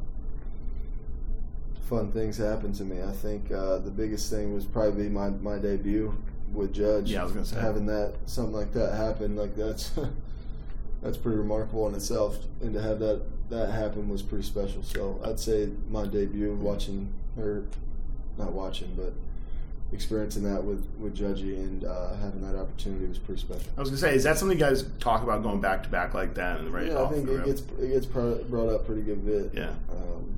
fun 1.89 2.11
things 2.11 2.37
happen 2.37 2.73
to 2.73 2.83
me. 2.83 3.01
I 3.01 3.11
think 3.11 3.51
uh, 3.51 3.77
the 3.79 3.91
biggest 3.91 4.29
thing 4.29 4.53
was 4.53 4.65
probably 4.65 5.09
my, 5.09 5.29
my 5.29 5.57
debut 5.57 6.13
with 6.53 6.73
Judge. 6.73 7.11
Yeah, 7.11 7.21
I 7.21 7.23
was 7.23 7.33
gonna 7.33 7.45
say. 7.45 7.59
having 7.59 7.85
that 7.87 8.15
something 8.25 8.53
like 8.53 8.73
that 8.73 8.95
happen, 8.95 9.35
like 9.35 9.55
that's 9.55 9.91
that's 11.01 11.17
pretty 11.17 11.37
remarkable 11.37 11.87
in 11.87 11.95
itself, 11.95 12.37
and 12.61 12.73
to 12.73 12.81
have 12.81 12.99
that 12.99 13.21
that 13.51 13.71
happened 13.71 14.09
was 14.09 14.21
pretty 14.21 14.43
special. 14.43 14.81
So 14.83 15.19
I'd 15.23 15.39
say 15.39 15.69
my 15.89 16.05
debut, 16.05 16.53
watching 16.55 17.13
or 17.37 17.63
not 18.37 18.51
watching, 18.53 18.93
but 18.95 19.13
experiencing 19.93 20.43
that 20.43 20.63
with 20.63 20.85
with 20.99 21.15
Judgy 21.15 21.55
and 21.57 21.83
uh, 21.83 22.15
having 22.15 22.41
that 22.41 22.57
opportunity 22.57 23.05
was 23.07 23.17
pretty 23.17 23.41
special. 23.41 23.65
I 23.77 23.81
was 23.81 23.89
gonna 23.89 23.99
say, 23.99 24.15
is 24.15 24.23
that 24.23 24.37
something 24.37 24.57
you 24.57 24.63
guys 24.63 24.85
talk 24.99 25.21
about 25.23 25.43
going 25.43 25.61
back 25.61 25.83
to 25.83 25.89
back 25.89 26.13
like 26.13 26.33
that 26.35 26.59
and 26.59 26.73
right 26.73 26.87
Yeah, 26.87 27.03
I 27.03 27.09
think 27.09 27.29
it 27.29 27.45
gets 27.45 27.61
it 27.79 27.89
gets 27.89 28.05
brought 28.05 28.69
up 28.69 28.85
pretty 28.85 29.01
good 29.01 29.25
bit. 29.25 29.51
Yeah. 29.53 29.71
Um, 29.91 30.37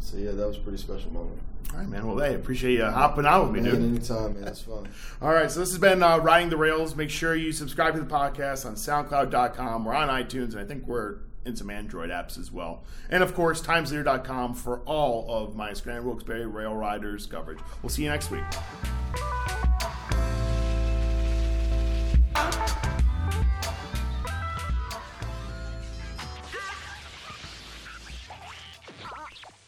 so 0.00 0.16
yeah, 0.16 0.32
that 0.32 0.46
was 0.46 0.56
a 0.56 0.60
pretty 0.60 0.78
special 0.78 1.12
moment. 1.12 1.38
All 1.72 1.78
right, 1.80 1.88
man. 1.88 2.06
Well, 2.06 2.18
hey, 2.18 2.34
appreciate 2.34 2.74
you 2.74 2.84
hopping 2.84 3.24
on 3.26 3.52
with 3.52 3.62
me, 3.64 3.68
Man, 3.68 3.80
dude. 3.80 3.90
anytime, 3.96 4.34
man. 4.34 4.48
It's 4.48 4.60
fun. 4.60 4.86
All 5.22 5.32
right, 5.32 5.50
so 5.50 5.58
this 5.60 5.70
has 5.70 5.78
been 5.78 6.02
uh, 6.02 6.18
Riding 6.18 6.50
the 6.50 6.56
Rails. 6.56 6.94
Make 6.94 7.10
sure 7.10 7.34
you 7.34 7.52
subscribe 7.52 7.94
to 7.94 8.00
the 8.00 8.06
podcast 8.06 8.64
on 8.66 8.74
SoundCloud.com. 8.74 9.84
We're 9.84 9.94
on 9.94 10.08
iTunes, 10.08 10.52
and 10.52 10.60
I 10.60 10.64
think 10.66 10.86
we're 10.86 11.16
in 11.44 11.56
some 11.56 11.70
Android 11.70 12.10
apps 12.10 12.38
as 12.38 12.50
well. 12.50 12.84
And 13.10 13.22
of 13.22 13.34
course, 13.34 13.62
TimesLeader.com 13.62 14.54
for 14.54 14.80
all 14.80 15.26
of 15.28 15.54
my 15.54 15.72
Scranton 15.72 16.06
Wilkes-Barre 16.06 16.46
Rail 16.46 16.74
Riders 16.74 17.26
coverage. 17.26 17.58
We'll 17.82 17.90
see 17.90 18.04
you 18.04 18.10
next 18.10 18.30
week. 18.30 18.44